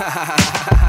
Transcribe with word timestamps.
ha 0.00 0.08
ha 0.08 0.24
ha 0.24 0.36
ha 0.70 0.79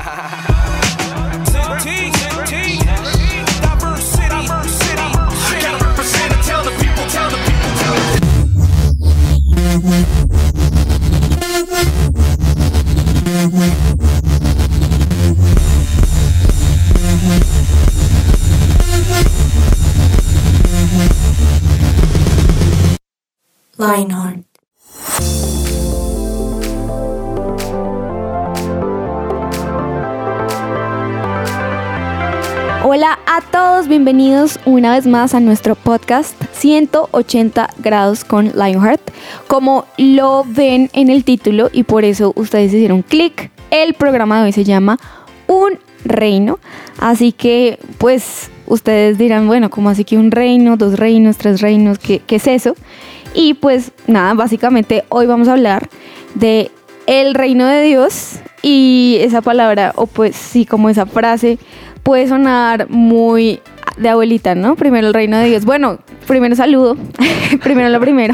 bienvenidos 33.92 34.58
una 34.64 34.94
vez 34.94 35.06
más 35.06 35.36
a 35.36 35.42
nuestro 35.42 35.76
podcast 35.76 36.42
180 36.54 37.72
grados 37.80 38.24
con 38.24 38.54
Lionheart. 38.54 39.02
Como 39.48 39.84
lo 39.98 40.46
ven 40.48 40.90
en 40.94 41.10
el 41.10 41.26
título 41.26 41.70
y 41.74 41.84
por 41.84 42.06
eso 42.06 42.32
ustedes 42.38 42.74
hicieron 42.74 43.02
clic, 43.02 43.52
el 43.70 43.94
programa 43.94 44.38
de 44.40 44.46
hoy 44.46 44.54
se 44.54 44.64
llama 44.64 44.98
Un 45.46 45.78
Reino. 46.06 46.60
Así 47.00 47.34
que 47.34 47.80
pues 47.98 48.50
ustedes 48.66 49.18
dirán, 49.18 49.46
bueno, 49.48 49.70
¿cómo 49.70 49.90
así 49.90 50.06
que 50.06 50.18
un 50.18 50.32
reino, 50.32 50.78
dos 50.78 50.98
reinos, 50.98 51.36
tres 51.36 51.60
reinos? 51.60 52.00
¿Qué, 52.00 52.22
es 52.30 52.48
eso? 52.48 52.78
Y 53.34 53.56
pues 53.56 53.92
nada, 54.08 54.34
básicamente 54.36 55.04
hoy 55.10 55.26
vamos 55.26 55.50
a 55.50 55.52
hablar 55.52 55.90
de 56.36 56.72
el 57.08 57.36
reino 57.36 57.68
de 57.68 57.82
Dios 57.82 58.40
y 58.62 59.18
esa 59.20 59.42
palabra 59.42 59.92
o 59.98 60.08
pues 60.08 60.38
sí 60.38 60.66
como 60.66 60.88
esa 60.88 61.06
frase 61.06 61.60
puede 62.04 62.28
sonar 62.30 62.90
muy 62.90 63.60
de 63.98 64.10
abuelita, 64.10 64.56
¿no? 64.56 64.76
Primero 64.76 65.08
el 65.08 65.14
reino 65.14 65.38
de 65.38 65.50
Dios. 65.50 65.66
Bueno, 65.66 66.00
primero 66.28 66.56
saludo, 66.56 66.98
primero 67.64 67.90
lo 67.90 68.00
primero. 68.00 68.34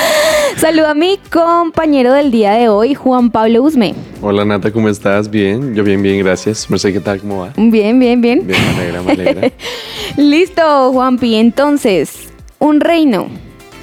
saludo 0.56 0.88
a 0.88 0.94
mi 0.94 1.18
compañero 1.30 2.12
del 2.12 2.30
día 2.30 2.52
de 2.52 2.68
hoy, 2.68 2.94
Juan 2.94 3.30
Pablo 3.30 3.62
Usme. 3.62 3.94
Hola 4.20 4.44
Nata, 4.44 4.70
¿cómo 4.72 4.88
estás? 4.88 5.30
Bien, 5.30 5.74
yo 5.74 5.84
bien, 5.84 6.02
bien, 6.02 6.18
gracias. 6.24 6.68
Mercedes, 6.70 6.94
¿qué 6.96 7.00
tal? 7.00 7.20
¿Cómo 7.20 7.40
va? 7.40 7.52
Bien, 7.56 7.98
bien, 7.98 8.20
bien. 8.20 8.46
Bien, 8.46 8.58
me 8.74 8.80
alegra, 8.82 9.02
me 9.02 9.12
alegra. 9.12 9.52
Listo, 10.16 10.92
Juanpi. 10.92 11.36
Entonces, 11.36 12.28
un 12.58 12.80
reino. 12.80 13.28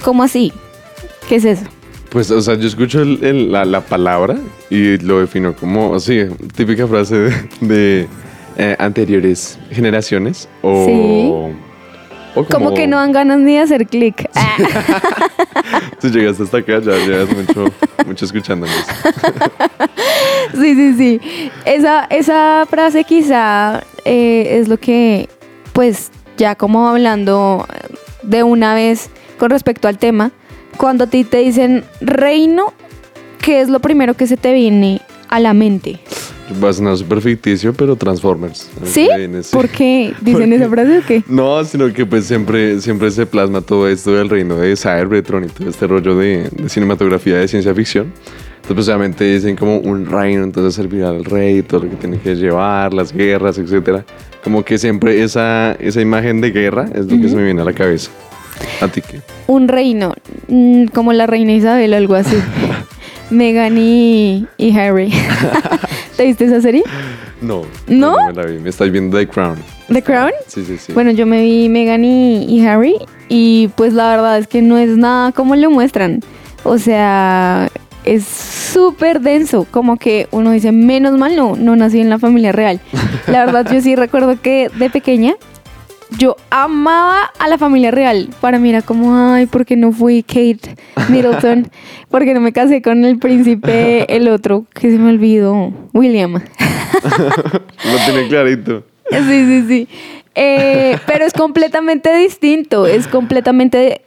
¿Cómo 0.04 0.24
así? 0.24 0.52
¿Qué 1.30 1.38
es 1.38 1.46
eso? 1.46 1.66
Pues, 2.10 2.30
o 2.32 2.40
sea, 2.42 2.56
yo 2.56 2.68
escucho 2.68 3.02
el- 3.02 3.24
el- 3.24 3.52
la, 3.52 3.66
la 3.66 3.82
palabra 3.82 4.38
y 4.70 4.98
lo 5.00 5.20
defino 5.20 5.54
como, 5.56 5.96
así, 5.96 6.22
típica 6.56 6.88
frase 6.88 7.16
de, 7.16 7.34
de, 7.62 8.08
eh, 8.58 8.76
anteriores 8.80 9.60
generaciones 9.72 10.48
o... 10.62 10.86
Sí. 10.86 11.32
o 12.36 12.46
Como 12.46 12.74
que 12.74 12.88
no 12.88 12.98
dan 12.98 13.12
ganas 13.12 13.40
ni 13.40 13.54
de 13.54 13.60
hacer 13.60 13.88
clic. 13.88 14.30
Tú 16.02 16.10
llegaste 16.10 16.44
hasta 16.44 16.58
acá, 16.58 16.80
ya 16.80 16.94
llevas 16.98 17.30
mucho, 17.36 17.66
mucho 18.06 18.26
escuchándonos. 18.26 18.76
Sí, 20.54 20.76
sí, 20.76 20.94
sí. 20.94 21.22
Esa, 21.66 22.06
esa 22.06 22.66
frase 22.70 23.04
quizá 23.04 23.84
eh, 24.06 24.60
es 24.60 24.68
lo 24.68 24.78
que, 24.78 25.28
pues, 25.74 26.12
ya 26.38 26.56
como 26.56 26.88
hablando 26.88 27.68
de 28.24 28.44
una 28.44 28.74
vez 28.74 29.10
con 29.38 29.50
respecto 29.50 29.88
al 29.88 29.98
tema, 29.98 30.32
cuando 30.78 31.06
a 31.06 31.08
ti 31.08 31.24
te 31.24 31.38
dicen 31.38 31.84
reino, 32.00 32.74
¿qué 33.42 33.62
es 33.62 33.70
lo 33.70 33.80
primero 33.80 34.14
que 34.14 34.28
se 34.28 34.38
te 34.38 34.54
viene 34.54 35.02
a 35.30 35.40
la 35.40 35.54
mente? 35.54 36.00
Va 36.64 36.70
a 36.70 36.74
sonar 36.74 36.96
súper 36.96 37.22
ficticio, 37.22 37.74
pero 37.74 37.96
Transformers. 37.96 38.70
¿Sí? 38.84 39.08
Me 39.12 39.18
viene, 39.18 39.44
sí. 39.44 39.50
¿Por 39.52 39.68
qué 39.68 40.14
dicen 40.22 40.54
esa 40.54 40.70
frase 40.70 41.00
o 41.00 41.02
qué? 41.06 41.24
No, 41.28 41.64
sino 41.66 41.92
que 41.92 42.06
pues 42.06 42.26
siempre, 42.26 42.80
siempre 42.82 43.10
se 43.12 43.26
plasma 43.26 43.62
todo 43.62 43.90
esto 43.90 44.14
del 44.14 44.30
reino 44.30 44.56
de 44.56 44.76
Cybertron 44.76 45.46
y 45.46 45.48
todo 45.48 45.70
este 45.70 45.88
rollo 45.88 46.16
de, 46.16 46.50
de 46.52 46.70
cinematografía 46.70 47.38
de 47.38 47.48
ciencia 47.48 47.74
ficción. 47.74 48.14
Entonces, 48.68 48.76
pues 48.76 48.88
obviamente 48.88 49.32
dicen 49.32 49.56
como 49.56 49.78
un 49.78 50.08
reino, 50.08 50.44
entonces 50.44 50.74
servirá 50.74 51.10
al 51.10 51.24
rey, 51.24 51.62
todo 51.62 51.84
lo 51.84 51.90
que 51.92 51.98
tiene 51.98 52.18
que 52.20 52.36
llevar, 52.36 52.96
las 52.96 53.14
guerras, 53.14 53.60
etcétera. 53.60 54.04
Como 54.44 54.64
que 54.66 54.80
siempre 54.80 55.22
esa, 55.24 55.74
esa 55.74 56.02
imagen 56.02 56.42
de 56.42 56.50
guerra 56.50 56.88
es 56.96 57.06
lo 57.06 57.22
que 57.22 57.30
se 57.30 57.36
me 57.36 57.44
viene 57.44 57.62
a 57.62 57.66
la 57.66 57.74
cabeza. 57.74 58.10
¿A 58.82 58.88
ti 58.88 59.02
qué? 59.02 59.22
Un 59.46 59.68
reino, 59.68 60.16
mm, 60.48 60.86
como 60.86 61.14
la 61.14 61.28
reina 61.28 61.52
Isabel 61.52 61.94
o 61.94 61.96
algo 61.96 62.16
así. 62.16 62.38
Meghan 63.30 63.78
y, 63.78 64.48
y 64.58 64.78
Harry. 64.78 65.12
¿Te 66.16 66.26
viste 66.26 66.46
esa 66.46 66.62
serie? 66.62 66.84
No. 67.42 67.64
¿No? 67.88 68.16
me 68.28 68.34
la 68.34 68.46
vi. 68.46 68.60
Me 68.60 68.70
estáis 68.70 68.92
viendo 68.92 69.18
The 69.18 69.28
Crown. 69.28 69.58
¿The 69.90 70.02
Crown? 70.02 70.32
Sí, 70.48 70.64
sí, 70.64 70.78
sí. 70.78 70.94
Bueno, 70.94 71.12
yo 71.12 71.26
me 71.26 71.42
vi 71.42 71.68
Meghan 71.68 72.06
y, 72.06 72.46
y 72.46 72.66
Harry 72.66 72.96
y 73.28 73.70
pues 73.76 73.94
la 73.94 74.10
verdad 74.10 74.38
es 74.38 74.48
que 74.48 74.62
no 74.62 74.78
es 74.78 74.96
nada 74.98 75.32
como 75.34 75.56
lo 75.56 75.70
muestran. 75.70 76.22
O 76.64 76.78
sea, 76.78 77.70
es 78.06 78.26
súper 78.26 79.20
denso, 79.20 79.68
como 79.70 79.98
que 79.98 80.28
uno 80.32 80.52
dice, 80.52 80.72
menos 80.72 81.18
mal 81.18 81.36
no, 81.36 81.56
no 81.56 81.76
nací 81.76 82.00
en 82.00 82.10
la 82.10 82.20
familia 82.20 82.52
real. 82.52 82.80
La 83.28 83.46
verdad 83.46 83.70
yo 83.72 83.82
sí 83.82 83.96
recuerdo 83.96 84.42
que 84.42 84.70
de 84.78 84.90
pequeña 84.90 85.36
yo 86.18 86.36
amaba 86.50 87.32
a 87.40 87.48
la 87.48 87.58
familia 87.58 87.92
real. 87.92 88.30
Para 88.42 88.60
mí 88.60 88.70
era 88.70 88.82
como, 88.82 89.16
ay, 89.16 89.46
¿por 89.46 89.66
qué 89.66 89.76
no 89.76 89.92
fui 89.92 90.24
Kate 90.24 90.76
Middleton? 91.10 91.70
¿Por 92.10 92.24
qué 92.24 92.34
no 92.34 92.42
me 92.42 92.54
casé 92.54 92.82
con 92.82 93.06
el 93.06 93.20
príncipe, 93.20 94.14
el 94.16 94.28
otro, 94.28 94.66
que 94.74 94.92
se 94.92 94.98
me 94.98 95.10
olvidó, 95.10 95.74
William? 95.94 96.34
Lo 96.34 97.98
tiene 98.06 98.28
clarito. 98.28 98.84
Sí, 99.10 99.18
sí, 99.20 99.66
sí. 99.68 99.88
Eh, 100.36 100.98
pero 101.08 101.26
es 101.26 101.34
completamente 101.34 102.14
distinto, 102.16 102.88
es 102.88 103.08
completamente, 103.08 104.02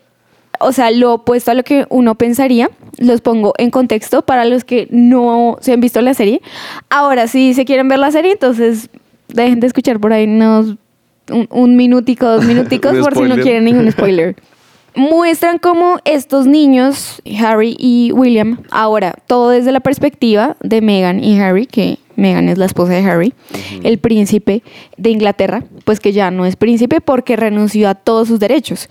o 0.60 0.72
sea, 0.72 0.90
lo 0.90 1.14
opuesto 1.14 1.50
a 1.50 1.54
lo 1.54 1.62
que 1.62 1.86
uno 1.88 2.16
pensaría. 2.16 2.70
Los 2.98 3.20
pongo 3.20 3.54
en 3.58 3.70
contexto 3.70 4.22
para 4.22 4.44
los 4.44 4.64
que 4.64 4.88
no 4.90 5.56
se 5.60 5.72
han 5.72 5.80
visto 5.80 6.00
la 6.00 6.14
serie. 6.14 6.42
Ahora, 6.90 7.28
si 7.28 7.54
se 7.54 7.64
quieren 7.64 7.88
ver 7.88 7.98
la 7.98 8.10
serie, 8.10 8.32
entonces 8.32 8.90
dejen 9.28 9.60
de 9.60 9.68
escuchar 9.68 10.00
por 10.00 10.12
ahí 10.12 10.24
unos, 10.24 10.76
un, 11.30 11.48
un 11.50 11.76
minutico, 11.76 12.26
dos 12.26 12.44
minuticos, 12.46 12.96
por 12.98 13.14
si 13.14 13.22
no 13.22 13.36
quieren 13.36 13.64
ningún 13.64 13.90
spoiler. 13.90 14.36
Muestran 14.94 15.58
cómo 15.58 15.98
estos 16.04 16.46
niños, 16.46 17.22
Harry 17.40 17.76
y 17.78 18.10
William, 18.12 18.62
ahora 18.70 19.14
todo 19.26 19.50
desde 19.50 19.70
la 19.70 19.80
perspectiva 19.80 20.56
de 20.60 20.80
Meghan 20.80 21.22
y 21.22 21.38
Harry, 21.38 21.66
que 21.66 21.98
Meghan 22.16 22.48
es 22.48 22.58
la 22.58 22.66
esposa 22.66 22.94
de 22.94 23.08
Harry, 23.08 23.32
el 23.84 23.98
príncipe 23.98 24.64
de 24.96 25.10
Inglaterra, 25.10 25.62
pues 25.84 26.00
que 26.00 26.12
ya 26.12 26.32
no 26.32 26.46
es 26.46 26.56
príncipe 26.56 27.00
porque 27.00 27.36
renunció 27.36 27.88
a 27.88 27.94
todos 27.94 28.26
sus 28.26 28.40
derechos. 28.40 28.88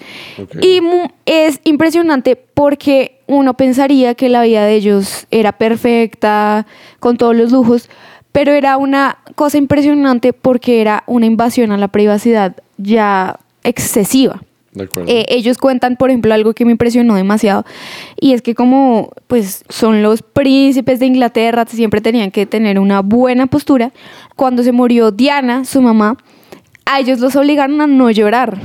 Y 0.61 0.81
es 1.25 1.59
impresionante 1.65 2.37
porque 2.37 3.19
uno 3.27 3.55
pensaría 3.55 4.15
que 4.15 4.29
la 4.29 4.43
vida 4.43 4.65
de 4.65 4.75
ellos 4.75 5.27
era 5.29 5.51
perfecta, 5.51 6.65
con 7.01 7.17
todos 7.17 7.35
los 7.35 7.51
lujos, 7.51 7.89
pero 8.37 8.53
era 8.53 8.77
una 8.77 9.17
cosa 9.33 9.57
impresionante 9.57 10.31
porque 10.31 10.79
era 10.79 11.03
una 11.07 11.25
invasión 11.25 11.71
a 11.71 11.77
la 11.77 11.87
privacidad 11.87 12.55
ya 12.77 13.39
excesiva. 13.63 14.43
Eh, 15.07 15.25
ellos 15.29 15.57
cuentan, 15.57 15.95
por 15.95 16.11
ejemplo, 16.11 16.31
algo 16.35 16.53
que 16.53 16.63
me 16.63 16.69
impresionó 16.69 17.15
demasiado, 17.15 17.65
y 18.15 18.33
es 18.33 18.43
que 18.43 18.53
como 18.53 19.09
pues 19.25 19.65
son 19.69 20.03
los 20.03 20.21
príncipes 20.21 20.99
de 20.99 21.07
Inglaterra, 21.07 21.65
siempre 21.65 21.99
tenían 21.99 22.29
que 22.29 22.45
tener 22.45 22.77
una 22.77 22.99
buena 22.99 23.47
postura. 23.47 23.91
Cuando 24.35 24.61
se 24.61 24.71
murió 24.71 25.09
Diana, 25.09 25.65
su 25.65 25.81
mamá, 25.81 26.15
a 26.85 26.99
ellos 26.99 27.19
los 27.19 27.35
obligaron 27.35 27.81
a 27.81 27.87
no 27.87 28.11
llorar. 28.11 28.55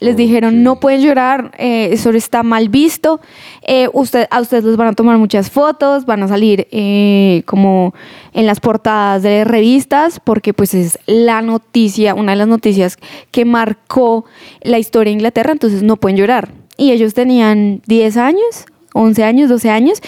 Les 0.00 0.16
dijeron, 0.16 0.62
no 0.62 0.80
pueden 0.80 1.02
llorar, 1.02 1.52
eh, 1.56 1.90
eso 1.92 2.10
está 2.10 2.42
mal 2.42 2.68
visto, 2.68 3.20
eh, 3.62 3.88
usted, 3.92 4.26
a 4.30 4.40
ustedes 4.40 4.64
les 4.64 4.76
van 4.76 4.88
a 4.88 4.92
tomar 4.92 5.18
muchas 5.18 5.50
fotos, 5.50 6.04
van 6.04 6.22
a 6.22 6.28
salir 6.28 6.66
eh, 6.72 7.42
como 7.46 7.94
en 8.32 8.46
las 8.46 8.60
portadas 8.60 9.22
de 9.22 9.44
revistas, 9.44 10.20
porque 10.20 10.52
pues 10.52 10.74
es 10.74 10.98
la 11.06 11.42
noticia, 11.42 12.14
una 12.14 12.32
de 12.32 12.36
las 12.36 12.48
noticias 12.48 12.98
que 13.30 13.44
marcó 13.44 14.24
la 14.62 14.78
historia 14.78 15.10
de 15.10 15.14
Inglaterra, 15.14 15.52
entonces 15.52 15.82
no 15.82 15.96
pueden 15.96 16.16
llorar. 16.16 16.52
Y 16.76 16.90
ellos 16.90 17.14
tenían 17.14 17.80
10 17.86 18.16
años, 18.16 18.66
11 18.94 19.24
años, 19.24 19.48
12 19.48 19.70
años, 19.70 20.02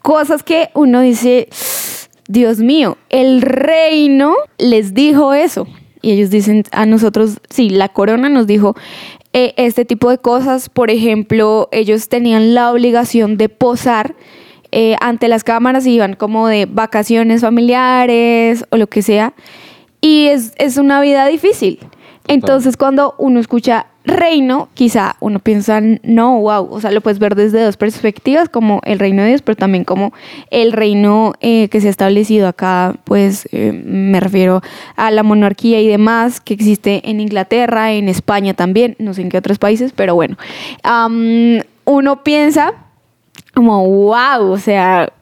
cosas 0.00 0.42
que 0.42 0.70
uno 0.74 1.00
dice, 1.00 1.48
Dios 2.28 2.58
mío, 2.58 2.96
el 3.10 3.42
reino 3.42 4.34
les 4.58 4.94
dijo 4.94 5.34
eso. 5.34 5.66
Y 6.02 6.10
ellos 6.12 6.30
dicen 6.30 6.64
a 6.72 6.84
nosotros, 6.84 7.38
sí, 7.48 7.70
la 7.70 7.88
corona 7.88 8.28
nos 8.28 8.46
dijo 8.46 8.76
eh, 9.32 9.54
este 9.56 9.84
tipo 9.84 10.10
de 10.10 10.18
cosas. 10.18 10.68
Por 10.68 10.90
ejemplo, 10.90 11.68
ellos 11.72 12.08
tenían 12.08 12.54
la 12.54 12.70
obligación 12.72 13.36
de 13.36 13.48
posar 13.48 14.14
eh, 14.72 14.96
ante 15.00 15.28
las 15.28 15.44
cámaras 15.44 15.86
y 15.86 15.94
iban 15.94 16.14
como 16.14 16.48
de 16.48 16.66
vacaciones 16.66 17.42
familiares 17.42 18.64
o 18.70 18.76
lo 18.76 18.88
que 18.88 19.02
sea. 19.02 19.32
Y 20.00 20.26
es, 20.26 20.52
es 20.56 20.76
una 20.76 21.00
vida 21.00 21.26
difícil. 21.26 21.78
Entonces, 22.26 22.76
cuando 22.76 23.14
uno 23.18 23.40
escucha 23.40 23.86
reino, 24.04 24.68
quizá 24.74 25.16
uno 25.20 25.38
piensa, 25.38 25.80
no, 26.02 26.40
wow, 26.40 26.68
o 26.70 26.80
sea, 26.80 26.90
lo 26.90 27.00
puedes 27.00 27.18
ver 27.18 27.34
desde 27.34 27.62
dos 27.62 27.76
perspectivas, 27.76 28.48
como 28.48 28.80
el 28.84 28.98
reino 28.98 29.22
de 29.22 29.28
Dios, 29.28 29.42
pero 29.42 29.56
también 29.56 29.84
como 29.84 30.12
el 30.50 30.72
reino 30.72 31.34
eh, 31.40 31.68
que 31.68 31.80
se 31.80 31.86
ha 31.86 31.90
establecido 31.90 32.48
acá, 32.48 32.96
pues 33.04 33.48
eh, 33.52 33.72
me 33.72 34.18
refiero 34.20 34.62
a 34.96 35.10
la 35.10 35.22
monarquía 35.22 35.80
y 35.80 35.88
demás, 35.88 36.40
que 36.40 36.54
existe 36.54 37.08
en 37.08 37.20
Inglaterra, 37.20 37.92
en 37.92 38.08
España 38.08 38.54
también, 38.54 38.96
no 38.98 39.14
sé 39.14 39.22
en 39.22 39.28
qué 39.28 39.38
otros 39.38 39.58
países, 39.58 39.92
pero 39.94 40.14
bueno, 40.14 40.36
uno 41.84 42.22
piensa 42.24 42.74
como, 43.54 43.86
wow, 43.86 44.50
o 44.50 44.58
sea, 44.58 45.12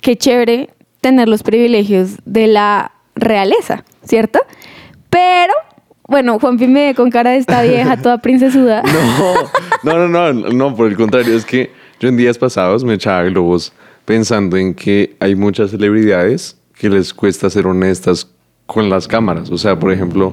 qué 0.00 0.16
chévere 0.16 0.70
tener 1.00 1.28
los 1.28 1.42
privilegios 1.42 2.16
de 2.24 2.48
la 2.48 2.92
realeza, 3.14 3.84
¿cierto? 4.04 4.40
Pero, 5.08 5.52
bueno, 6.08 6.38
Juanpi 6.38 6.66
me 6.68 6.88
ve 6.88 6.94
con 6.94 7.10
cara 7.10 7.30
de 7.30 7.38
esta 7.38 7.62
vieja 7.62 7.96
toda 7.96 8.18
princesuda. 8.22 8.82
No, 9.82 9.98
no, 9.98 10.08
no, 10.08 10.32
no, 10.32 10.48
no, 10.50 10.76
por 10.76 10.88
el 10.88 10.96
contrario, 10.96 11.34
es 11.36 11.44
que 11.44 11.70
yo 12.00 12.08
en 12.08 12.16
días 12.16 12.38
pasados 12.38 12.84
me 12.84 12.94
echaba 12.94 13.24
globos 13.24 13.72
pensando 14.04 14.56
en 14.56 14.74
que 14.74 15.16
hay 15.20 15.34
muchas 15.34 15.70
celebridades 15.70 16.56
que 16.78 16.88
les 16.88 17.12
cuesta 17.12 17.50
ser 17.50 17.66
honestas 17.66 18.30
con 18.66 18.88
las 18.88 19.08
cámaras. 19.08 19.50
O 19.50 19.58
sea, 19.58 19.78
por 19.78 19.92
ejemplo, 19.92 20.32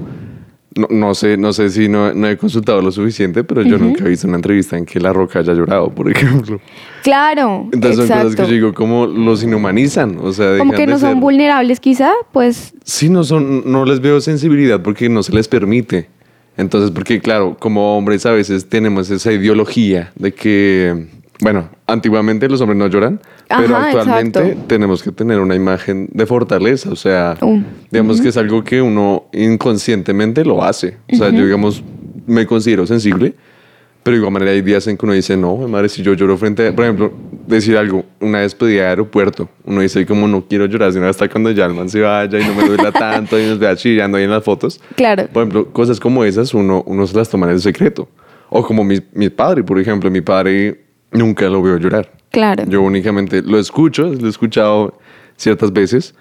no, 0.75 0.87
no 0.89 1.15
sé, 1.15 1.37
no 1.37 1.53
sé 1.53 1.69
si 1.69 1.87
no, 1.87 2.13
no 2.13 2.27
he 2.27 2.37
consultado 2.37 2.81
lo 2.81 2.91
suficiente, 2.91 3.43
pero 3.43 3.61
yo 3.61 3.77
nunca 3.77 4.05
he 4.05 4.09
visto 4.09 4.27
una 4.27 4.37
entrevista 4.37 4.77
en 4.77 4.85
que 4.85 4.99
La 4.99 5.13
Roca 5.13 5.39
haya 5.39 5.53
llorado, 5.53 5.89
por 5.89 6.09
ejemplo. 6.09 6.59
Claro, 7.03 7.69
Entonces 7.71 8.07
son 8.07 8.17
cosas 8.17 8.35
que 8.35 8.41
yo 8.43 8.53
digo, 8.53 8.73
como 8.73 9.05
los 9.05 9.43
inhumanizan. 9.43 10.17
O 10.21 10.31
sea, 10.31 10.57
Como 10.57 10.73
que 10.73 10.87
no 10.87 10.97
son 10.97 11.19
vulnerables 11.19 11.79
quizá, 11.79 12.11
pues 12.31 12.73
Sí, 12.83 13.09
no 13.09 13.23
son, 13.23 13.69
no 13.71 13.85
les 13.85 13.99
veo 13.99 14.21
sensibilidad 14.21 14.81
porque 14.81 15.09
no 15.09 15.21
se 15.23 15.33
les 15.33 15.47
permite. 15.47 16.09
Entonces, 16.57 16.91
porque 16.91 17.19
claro, 17.19 17.57
como 17.59 17.97
hombres 17.97 18.25
a 18.25 18.31
veces 18.31 18.69
tenemos 18.69 19.09
esa 19.09 19.31
ideología 19.31 20.11
de 20.15 20.33
que, 20.33 21.07
bueno, 21.41 21.69
antiguamente 21.87 22.47
los 22.47 22.61
hombres 22.61 22.77
no 22.77 22.87
lloran, 22.87 23.19
pero 23.47 23.75
Ajá, 23.75 23.87
actualmente 23.87 24.39
exacto. 24.39 24.65
tenemos 24.67 25.03
que 25.03 25.11
tener 25.11 25.39
una 25.39 25.55
imagen 25.55 26.09
de 26.11 26.25
fortaleza. 26.25 26.89
O 26.91 26.95
sea, 26.95 27.37
Uh, 27.41 27.61
digamos 27.91 28.21
que 28.21 28.29
es 28.29 28.37
algo 28.37 28.63
que 28.63 28.81
uno 28.81 29.25
inconscientemente 29.33 30.43
lo 30.45 30.63
hace. 30.63 30.97
O 31.11 31.15
sea, 31.15 31.29
yo 31.29 31.43
digamos, 31.45 31.83
me 32.25 32.45
considero 32.45 32.85
sensible, 32.85 33.33
pero 34.03 34.15
de 34.15 34.19
igual 34.19 34.33
manera 34.33 34.51
hay 34.51 34.61
días 34.61 34.85
en 34.87 34.97
que 34.97 35.05
uno 35.05 35.13
dice, 35.13 35.37
no, 35.37 35.55
madre, 35.67 35.89
si 35.89 36.01
yo 36.03 36.13
lloro 36.13 36.37
frente 36.37 36.67
a, 36.67 36.75
por 36.75 36.85
ejemplo, 36.85 37.13
decir 37.47 37.77
algo, 37.77 38.05
una 38.19 38.39
despedida 38.39 38.83
de 38.83 38.87
aeropuerto, 38.89 39.49
uno 39.65 39.81
dice 39.81 40.05
como 40.05 40.27
no 40.27 40.45
quiero 40.47 40.65
llorar, 40.65 40.91
sino 40.93 41.07
hasta 41.07 41.29
cuando 41.29 41.51
ya 41.51 41.65
el 41.65 41.73
man 41.73 41.89
se 41.89 42.01
vaya 42.01 42.39
y 42.39 42.45
no 42.45 42.53
me 42.53 42.65
duela 42.67 42.91
tanto 42.91 43.39
y 43.39 43.45
nos 43.45 43.59
vea 43.59 43.75
chillando 43.75 44.17
ahí 44.17 44.25
en 44.25 44.31
las 44.31 44.43
fotos. 44.43 44.79
claro. 44.95 45.27
Por 45.31 45.43
ejemplo, 45.43 45.71
cosas 45.71 45.99
como 45.99 46.23
esas 46.25 46.53
uno, 46.53 46.83
uno 46.85 47.07
se 47.07 47.15
las 47.15 47.29
toma 47.29 47.45
en 47.47 47.53
el 47.53 47.61
secreto. 47.61 48.09
O 48.49 48.63
como 48.65 48.83
mi, 48.83 48.99
mi 49.13 49.29
padre, 49.29 49.63
por 49.63 49.79
ejemplo, 49.79 50.11
mi 50.11 50.21
padre 50.21 50.81
nunca 51.11 51.47
lo 51.49 51.61
veo 51.61 51.77
llorar. 51.77 52.11
Claro. 52.33 52.63
Yo 52.67 52.81
únicamente 52.81 53.41
lo 53.43 53.57
escucho, 53.59 54.03
lo 54.09 54.25
he 54.25 54.29
escuchado 54.29 54.97
ciertas 55.37 55.71
veces, 55.71 56.15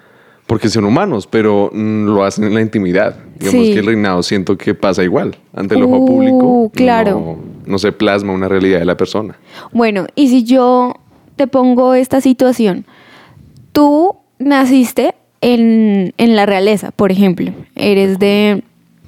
porque 0.47 0.69
son 0.69 0.85
humanos, 0.85 1.27
pero 1.27 1.71
mm, 1.73 2.05
lo 2.07 2.23
hacen 2.25 2.45
en 2.45 2.53
la 2.55 2.61
intimidad. 2.61 3.17
Digamos 3.39 3.67
Sí. 3.67 3.73
que 3.73 3.79
el 3.81 3.87
reinado 3.87 4.23
siento 4.23 4.57
que 4.59 4.75
pasa 4.75 5.03
igual. 5.03 5.35
Ante 5.55 5.75
el 5.75 5.83
ojo 5.85 5.97
Uh, 5.97 6.07
público 6.07 6.71
claro. 6.75 7.13
no, 7.13 7.39
no 7.73 7.79
se 7.79 7.93
plasma 7.93 8.33
una 8.35 8.47
realidad 8.47 8.79
de 8.79 8.85
la 8.85 8.97
persona. 8.97 9.37
Bueno, 9.73 10.07
y 10.15 10.29
si 10.29 10.45
yo 10.45 10.95
te 11.37 11.47
pongo 11.47 11.95
esta 11.95 12.21
situación, 12.21 12.85
tú 13.73 14.15
naciste 14.39 15.15
en, 15.41 16.13
en 16.19 16.37
la 16.37 16.45
realeza, 16.45 16.91
por 16.91 17.11
ejemplo, 17.11 17.53
eres 17.75 18.19
de 18.19 18.63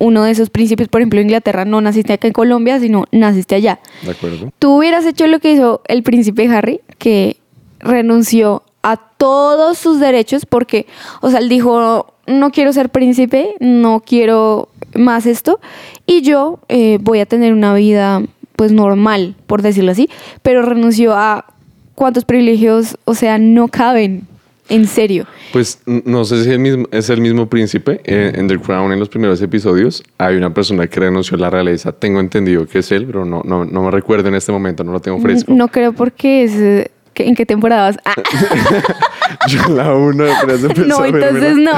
uno 0.05 0.25
de 0.25 0.31
esos 0.31 0.51
príncipes, 0.51 0.89
por 0.89 1.01
ejemplo, 1.01 1.19
en 1.19 1.27
Inglaterra, 1.27 1.65
no 1.65 1.81
naciste 1.81 2.13
acá 2.13 2.27
en 2.27 2.35
Colombia, 2.35 2.79
sino 2.79 3.07
naciste 3.11 3.55
allá. 3.55 3.81
¿De 4.03 4.11
acuerdo? 4.11 4.53
Tú 4.59 4.77
hubieras 4.77 5.07
hecho 5.07 5.27
lo 5.27 5.41
que 5.41 5.53
hizo 5.53 5.81
el 5.89 6.03
príncipe 6.03 6.47
Harry, 6.49 6.81
que 6.99 7.39
renunció 7.81 8.63
a 8.83 8.97
todos 8.97 9.79
sus 9.79 9.99
derechos 10.01 10.45
porque, 10.45 10.87
o 11.23 11.31
sea, 11.31 11.41
él 11.41 11.49
dijo, 11.49 12.15
no 12.27 12.51
quiero 12.51 12.73
ser 12.73 12.91
príncipe, 12.91 13.55
no 13.61 14.03
quiero 14.05 14.69
más 14.95 15.25
esto, 15.25 15.59
y 16.07 16.21
yo 16.21 16.61
eh, 16.69 16.99
voy 17.01 17.21
a 17.21 17.27
tener 17.27 17.55
una 17.55 17.73
vida 17.75 18.23
pues 18.57 18.73
normal, 18.73 19.35
por 19.47 19.63
decirlo 19.63 19.91
así, 19.91 20.11
pero 20.43 20.63
renunció 20.63 21.15
a 21.15 21.47
cuántos 21.95 22.25
privilegios, 22.25 22.99
o 23.05 23.15
sea, 23.15 23.39
no 23.39 23.69
caben, 23.69 24.27
en 24.69 24.87
serio. 24.87 25.27
Pues 25.53 25.81
no 25.87 26.25
sé 26.25 26.43
si 26.45 26.51
el 26.51 26.59
mismo, 26.59 26.87
es 26.91 27.11
el 27.11 27.21
mismo 27.21 27.49
príncipe. 27.49 28.01
eh, 28.05 28.33
en 28.35 28.49
The 28.49 28.59
Crown, 28.59 28.93
en 28.93 28.99
los 28.99 29.09
primeros 29.09 29.41
episodios, 29.43 30.03
hay 30.19 30.37
una 30.37 30.53
persona 30.55 30.87
que 30.87 31.01
renunció 31.01 31.37
a 31.37 31.41
la 31.41 31.51
realeza. 31.51 31.93
Tengo 31.93 32.21
entendido 32.21 32.67
que 32.67 32.79
es 32.81 32.91
él, 32.93 33.07
pero 33.07 33.25
no, 33.25 33.43
no, 33.45 33.65
no 33.65 33.83
me 33.83 33.91
recuerdo 33.91 34.29
en 34.29 34.35
este 34.35 34.53
momento, 34.53 34.83
no 34.85 34.93
lo 34.93 35.01
tengo 35.01 35.19
fresco. 35.21 35.53
No 35.53 35.69
creo 35.69 35.93
porque 35.93 36.45
es... 36.45 36.53
eh, 36.55 36.91
¿En 37.17 37.37
qué 37.37 37.47
temporada 37.47 37.83
vas? 37.91 37.99
Ah, 38.05 38.15
Yo 39.49 39.61
la 39.69 39.95
una 39.95 40.37
apenas 40.37 40.63
empecé 40.65 40.87
No, 40.87 41.05
entonces 41.05 41.57
no. 41.59 41.71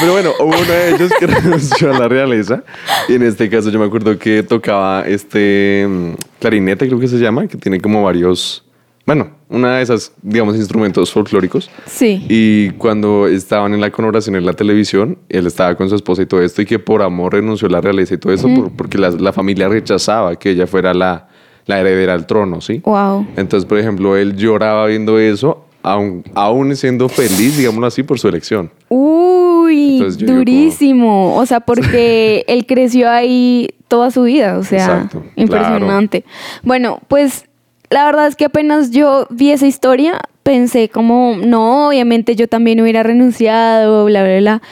Pero 0.00 0.12
bueno, 0.12 0.30
hubo 0.38 0.46
uno 0.48 0.60
de 0.72 0.94
ellos 0.94 1.10
que 1.18 1.26
renunció 1.26 1.92
a 1.92 1.98
la 1.98 2.06
realeza. 2.08 2.62
Y 3.08 3.14
en 3.14 3.22
este 3.24 3.48
caso 3.50 3.70
yo 3.70 3.78
me 3.80 3.86
acuerdo 3.86 4.16
que 4.18 4.42
tocaba 4.44 5.02
este 5.06 5.86
mm, 5.88 6.10
clarinete, 6.40 6.86
creo 6.86 7.00
que 7.00 7.08
se 7.08 7.16
llama, 7.18 7.46
que 7.48 7.56
tiene 7.56 7.80
como 7.80 8.02
varios... 8.04 8.62
Bueno, 9.06 9.28
una 9.48 9.76
de 9.76 9.82
esas, 9.82 10.12
digamos, 10.20 10.56
instrumentos 10.56 11.12
folclóricos. 11.12 11.70
sí. 11.86 12.26
Y 12.28 12.70
cuando 12.70 13.28
estaban 13.28 13.72
en 13.72 13.80
la 13.80 13.90
coronación 13.90 14.34
en 14.34 14.44
la 14.44 14.52
televisión, 14.52 15.16
él 15.28 15.46
estaba 15.46 15.76
con 15.76 15.88
su 15.88 15.94
esposa 15.94 16.22
y 16.22 16.26
todo 16.26 16.42
esto, 16.42 16.60
y 16.62 16.66
que 16.66 16.78
por 16.80 17.02
amor 17.02 17.34
renunció 17.34 17.68
a 17.68 17.70
la 17.70 17.80
realeza 17.80 18.14
y 18.14 18.18
todo 18.18 18.32
eso, 18.32 18.48
por- 18.52 18.72
porque 18.72 18.98
la, 18.98 19.10
la 19.10 19.32
familia 19.32 19.68
rechazaba 19.68 20.34
que 20.36 20.50
ella 20.50 20.66
fuera 20.66 20.92
la, 20.92 21.28
la 21.66 21.80
heredera 21.80 22.14
al 22.14 22.26
trono, 22.26 22.60
¿sí? 22.60 22.80
Wow. 22.84 23.26
Entonces, 23.36 23.64
por 23.64 23.78
ejemplo, 23.78 24.16
él 24.16 24.34
lloraba 24.36 24.86
viendo 24.86 25.20
eso, 25.20 25.64
aún, 25.84 26.24
aún 26.34 26.74
siendo 26.74 27.08
feliz, 27.08 27.56
digámoslo 27.56 27.86
así, 27.86 28.02
por 28.02 28.18
su 28.18 28.26
elección. 28.26 28.72
Uy, 28.88 29.98
Entonces 29.98 30.26
durísimo. 30.26 31.36
O 31.36 31.46
sea, 31.46 31.60
porque 31.60 32.44
él 32.48 32.66
creció 32.66 33.08
ahí 33.08 33.68
toda 33.86 34.10
su 34.10 34.22
vida. 34.24 34.58
O 34.58 34.64
sea, 34.64 34.84
Exacto, 34.84 35.22
impresionante. 35.36 36.24
Bueno, 36.64 37.00
pues 37.06 37.44
la 37.90 38.04
verdad 38.04 38.26
es 38.26 38.36
que 38.36 38.46
apenas 38.46 38.90
yo 38.90 39.26
vi 39.30 39.52
esa 39.52 39.66
historia, 39.66 40.20
pensé 40.42 40.88
como, 40.88 41.36
no, 41.36 41.88
obviamente 41.88 42.36
yo 42.36 42.48
también 42.48 42.80
hubiera 42.80 43.02
renunciado, 43.02 44.04
bla, 44.06 44.24
bla, 44.24 44.38
bla. 44.38 44.62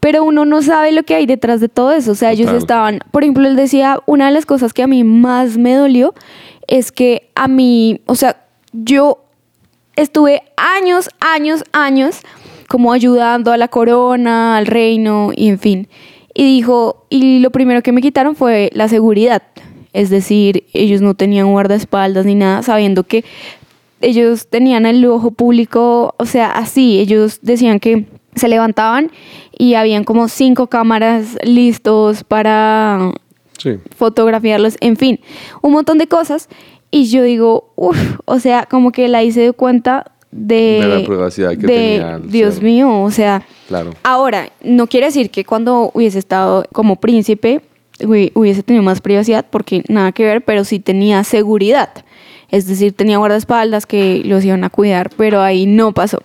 Pero 0.00 0.24
uno 0.24 0.44
no 0.44 0.62
sabe 0.62 0.90
lo 0.92 1.04
que 1.04 1.14
hay 1.14 1.26
detrás 1.26 1.60
de 1.60 1.68
todo 1.68 1.92
eso. 1.92 2.12
O 2.12 2.14
sea, 2.14 2.32
ellos 2.32 2.52
estaban, 2.52 3.00
por 3.12 3.22
ejemplo, 3.22 3.46
él 3.46 3.54
decía, 3.54 4.00
una 4.06 4.26
de 4.26 4.32
las 4.32 4.46
cosas 4.46 4.72
que 4.72 4.82
a 4.82 4.86
mí 4.86 5.04
más 5.04 5.58
me 5.58 5.74
dolió 5.74 6.12
es 6.66 6.90
que 6.90 7.30
a 7.34 7.46
mí, 7.46 8.00
o 8.06 8.14
sea, 8.14 8.44
yo 8.72 9.24
estuve 9.94 10.42
años, 10.56 11.08
años, 11.20 11.64
años 11.72 12.20
como 12.68 12.92
ayudando 12.92 13.52
a 13.52 13.56
la 13.58 13.68
corona, 13.68 14.56
al 14.56 14.66
reino 14.66 15.30
y 15.36 15.48
en 15.48 15.58
fin. 15.58 15.88
Y 16.34 16.44
dijo, 16.44 17.06
y 17.10 17.40
lo 17.40 17.50
primero 17.50 17.82
que 17.82 17.92
me 17.92 18.00
quitaron 18.00 18.34
fue 18.34 18.70
la 18.72 18.88
seguridad. 18.88 19.42
Es 19.92 20.10
decir, 20.10 20.64
ellos 20.72 21.00
no 21.02 21.14
tenían 21.14 21.50
guardaespaldas 21.52 22.24
ni 22.26 22.34
nada, 22.34 22.62
sabiendo 22.62 23.04
que 23.04 23.24
ellos 24.00 24.48
tenían 24.48 24.86
el 24.86 25.04
ojo 25.06 25.30
público, 25.30 26.14
o 26.18 26.24
sea, 26.26 26.50
así, 26.52 26.98
ellos 26.98 27.38
decían 27.42 27.78
que 27.78 28.06
se 28.34 28.48
levantaban 28.48 29.10
y 29.56 29.74
habían 29.74 30.04
como 30.04 30.28
cinco 30.28 30.66
cámaras 30.68 31.36
listos 31.44 32.24
para 32.24 33.12
Sí. 33.58 33.76
fotografiarlos, 33.94 34.76
en 34.80 34.96
fin, 34.96 35.20
un 35.60 35.72
montón 35.72 35.98
de 35.98 36.06
cosas. 36.08 36.48
Y 36.90 37.04
yo 37.10 37.22
digo, 37.22 37.72
uff, 37.76 38.18
o 38.24 38.38
sea, 38.38 38.66
como 38.68 38.90
que 38.92 39.08
la 39.08 39.22
hice 39.22 39.40
de 39.42 39.52
cuenta 39.52 40.10
de, 40.32 40.80
De 40.80 40.88
la 41.00 41.06
privacidad 41.06 41.50
que 41.50 41.56
de- 41.58 41.66
tenía 41.66 42.18
Dios 42.18 42.54
ser. 42.54 42.64
mío, 42.64 43.02
o 43.02 43.10
sea, 43.10 43.44
Claro. 43.68 43.90
ahora, 44.02 44.50
no 44.64 44.86
quiere 44.86 45.06
decir 45.06 45.30
que 45.30 45.44
cuando 45.44 45.90
hubiese 45.94 46.18
estado 46.18 46.64
como 46.72 46.96
príncipe 46.96 47.60
hubiese 48.00 48.62
tenido 48.62 48.82
más 48.82 49.00
privacidad, 49.00 49.46
porque 49.48 49.84
nada 49.88 50.12
que 50.12 50.24
ver, 50.24 50.44
pero 50.44 50.64
sí 50.64 50.80
tenía 50.80 51.24
seguridad. 51.24 51.90
Es 52.48 52.66
decir, 52.66 52.92
tenía 52.92 53.18
guardaespaldas 53.18 53.86
que 53.86 54.22
los 54.24 54.44
iban 54.44 54.64
a 54.64 54.70
cuidar, 54.70 55.10
pero 55.16 55.40
ahí 55.40 55.66
no 55.66 55.92
pasó. 55.92 56.22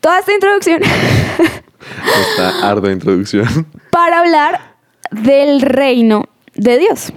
Toda 0.00 0.18
esta 0.20 0.32
introducción 0.32 0.82
Esta 2.30 2.68
ardua 2.68 2.92
introducción. 2.92 3.66
para 3.90 4.20
hablar 4.20 4.76
del 5.10 5.60
reino 5.60 6.28
de 6.54 6.78
Dios. 6.78 7.12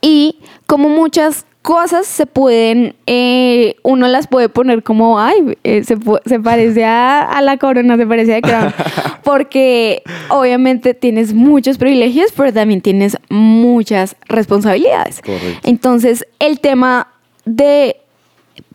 Y 0.00 0.40
como 0.66 0.88
muchas 0.88 1.46
cosas 1.62 2.06
se 2.06 2.26
pueden, 2.26 2.96
eh, 3.06 3.76
uno 3.82 4.08
las 4.08 4.26
puede 4.26 4.48
poner 4.48 4.82
como, 4.82 5.20
ay, 5.20 5.56
eh, 5.62 5.84
se, 5.84 5.96
se 6.26 6.40
parece 6.40 6.84
a, 6.84 7.22
a 7.22 7.40
la 7.40 7.56
corona, 7.56 7.96
se 7.96 8.06
parece 8.06 8.34
a 8.34 8.40
Crown", 8.40 8.74
porque 9.24 10.02
obviamente 10.28 10.92
tienes 10.92 11.32
muchos 11.32 11.78
privilegios, 11.78 12.32
pero 12.36 12.52
también 12.52 12.80
tienes 12.80 13.16
muchas 13.30 14.16
responsabilidades. 14.28 15.22
Correcto. 15.22 15.60
Entonces, 15.62 16.26
el 16.40 16.58
tema 16.60 17.08
de 17.44 17.96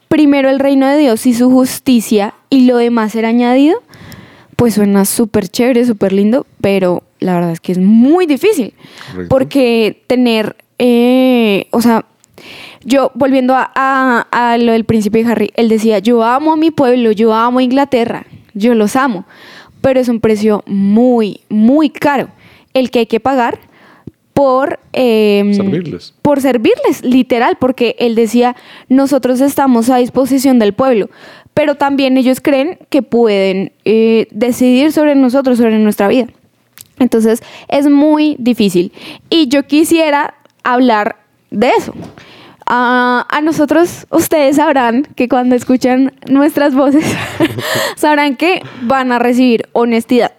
primero 0.07 0.49
el 0.49 0.59
reino 0.59 0.87
de 0.87 0.97
Dios 0.97 1.25
y 1.25 1.33
su 1.33 1.51
justicia 1.51 2.33
y 2.49 2.65
lo 2.65 2.77
demás 2.77 3.11
ser 3.11 3.25
añadido, 3.25 3.81
pues 4.55 4.75
suena 4.75 5.05
súper 5.05 5.49
chévere, 5.49 5.85
súper 5.85 6.13
lindo, 6.13 6.45
pero 6.61 7.03
la 7.19 7.35
verdad 7.35 7.51
es 7.51 7.59
que 7.59 7.73
es 7.73 7.77
muy 7.77 8.25
difícil. 8.25 8.73
Correcto. 9.11 9.29
Porque 9.29 10.03
tener, 10.07 10.55
eh, 10.79 11.67
o 11.71 11.81
sea, 11.81 12.05
yo 12.83 13.11
volviendo 13.15 13.55
a, 13.55 13.71
a- 13.75 14.27
a 14.31 14.57
lo 14.57 14.71
del 14.71 14.85
príncipe 14.85 15.23
Harry, 15.25 15.51
él 15.55 15.69
decía, 15.69 15.99
yo 15.99 16.23
amo 16.23 16.53
a 16.53 16.57
mi 16.57 16.71
pueblo, 16.71 17.11
yo 17.11 17.33
amo 17.33 17.59
a 17.59 17.63
Inglaterra, 17.63 18.25
yo 18.53 18.73
los 18.75 18.95
amo, 18.95 19.25
pero 19.81 19.99
es 19.99 20.07
un 20.09 20.19
precio 20.19 20.63
muy, 20.65 21.41
muy 21.49 21.89
caro 21.89 22.29
el 22.73 22.89
que 22.91 22.99
hay 22.99 23.05
que 23.07 23.19
pagar 23.19 23.59
por... 24.33 24.79
eh, 24.93 25.51
Servirles. 25.55 26.13
por 26.21 26.41
servirles, 26.41 27.03
literal, 27.03 27.57
porque 27.59 27.95
él 27.99 28.13
decía, 28.15 28.55
nosotros 28.87 29.41
estamos 29.41 29.89
a 29.89 29.97
disposición 29.97 30.59
del 30.59 30.73
pueblo, 30.73 31.09
pero 31.55 31.73
también 31.75 32.17
ellos 32.17 32.39
creen 32.39 32.77
que 32.89 33.01
pueden 33.01 33.71
eh, 33.83 34.27
decidir 34.29 34.91
sobre 34.91 35.15
nosotros, 35.15 35.57
sobre 35.57 35.79
nuestra 35.79 36.07
vida. 36.07 36.27
Entonces 36.99 37.41
es 37.67 37.87
muy 37.89 38.35
difícil. 38.39 38.91
Y 39.29 39.47
yo 39.47 39.65
quisiera 39.65 40.35
hablar 40.63 41.17
de 41.49 41.69
eso. 41.77 41.93
Ah, 42.69 43.25
a 43.29 43.41
nosotros, 43.41 44.05
ustedes 44.11 44.57
sabrán 44.57 45.07
que 45.15 45.29
cuando 45.29 45.55
escuchan 45.55 46.13
nuestras 46.29 46.75
voces, 46.75 47.05
sabrán 47.95 48.35
que 48.35 48.61
van 48.81 49.13
a 49.13 49.19
recibir 49.19 49.69
honestidad. 49.71 50.33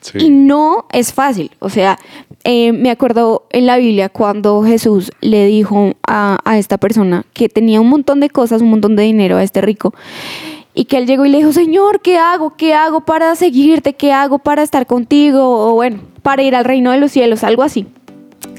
Sí. 0.00 0.18
Y 0.18 0.30
no 0.30 0.86
es 0.92 1.14
fácil. 1.14 1.50
O 1.60 1.70
sea, 1.70 1.98
eh, 2.44 2.72
me 2.72 2.90
acuerdo 2.90 3.46
en 3.50 3.66
la 3.66 3.78
Biblia 3.78 4.10
cuando 4.10 4.62
Jesús 4.64 5.12
le 5.22 5.46
dijo 5.46 5.94
a, 6.06 6.38
a 6.44 6.58
esta 6.58 6.76
persona 6.76 7.24
que 7.32 7.48
tenía 7.48 7.80
un 7.80 7.88
montón 7.88 8.20
de 8.20 8.28
cosas, 8.28 8.60
un 8.60 8.70
montón 8.70 8.94
de 8.94 9.04
dinero 9.04 9.38
a 9.38 9.42
este 9.42 9.62
rico, 9.62 9.94
y 10.74 10.86
que 10.86 10.98
él 10.98 11.06
llegó 11.06 11.24
y 11.24 11.30
le 11.30 11.38
dijo, 11.38 11.52
Señor, 11.52 12.00
¿qué 12.00 12.18
hago? 12.18 12.56
¿Qué 12.56 12.74
hago 12.74 13.02
para 13.02 13.34
seguirte? 13.34 13.94
¿Qué 13.94 14.12
hago 14.12 14.38
para 14.38 14.62
estar 14.62 14.86
contigo? 14.86 15.70
O 15.70 15.74
bueno, 15.74 16.00
para 16.22 16.42
ir 16.42 16.54
al 16.54 16.64
reino 16.64 16.90
de 16.90 16.98
los 16.98 17.12
cielos, 17.12 17.44
algo 17.44 17.62
así. 17.62 17.86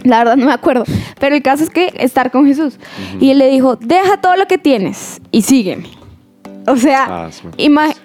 La 0.04 0.20
verdad 0.20 0.36
no 0.38 0.46
me 0.48 0.52
acuerdo. 0.54 0.84
Pero 1.20 1.36
el 1.36 1.42
caso 1.42 1.64
es 1.64 1.70
que 1.70 1.94
estar 1.98 2.32
con 2.32 2.46
Jesús. 2.46 2.78
Y 3.20 3.30
él 3.32 3.38
le 3.40 3.50
dijo, 3.50 3.76
deja 3.78 4.18
todo 4.18 4.36
lo 4.36 4.46
que 4.48 4.58
tienes 4.58 5.22
y 5.32 5.44
sígueme. 5.44 5.88
O 6.68 6.78
sea, 6.78 7.26
Ah, 7.26 7.30
sí. 7.32 7.44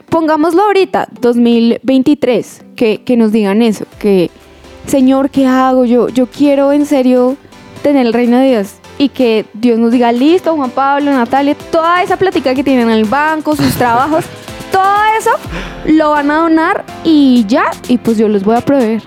pongámoslo 0.09 0.62
ahorita, 0.62 1.09
2023, 1.21 2.64
que, 2.76 3.02
que 3.04 3.16
nos 3.16 3.30
digan 3.33 3.62
eso, 3.62 3.85
que, 3.99 4.30
Señor, 4.87 5.30
¿qué 5.30 5.47
hago? 5.47 5.85
Yo, 5.85 6.09
yo 6.09 6.26
quiero 6.26 6.73
en 6.73 6.85
serio 6.87 7.37
tener 7.83 8.07
el 8.07 8.12
reino 8.12 8.38
de 8.38 8.49
Dios. 8.50 8.75
Y 8.99 9.11
que 9.11 9.45
Dios 9.54 9.78
nos 9.78 9.92
diga, 9.92 10.11
listo, 10.11 10.57
Juan 10.57 10.71
Pablo, 10.71 11.12
Natalia, 11.12 11.54
toda 11.71 12.02
esa 12.02 12.16
plática 12.16 12.52
que 12.54 12.64
tienen 12.64 12.88
en 12.90 12.95
el 12.99 13.04
banco, 13.04 13.54
sus 13.54 13.75
trabajos, 13.76 14.25
todo 14.73 14.97
eso 15.18 15.30
lo 15.87 16.11
van 16.11 16.30
a 16.33 16.38
donar 16.38 16.85
y 17.04 17.45
ya, 17.47 17.71
y 17.88 17.99
pues 17.99 18.18
yo 18.18 18.26
los 18.28 18.42
voy 18.42 18.57
a 18.57 18.61
proveer. 18.61 19.02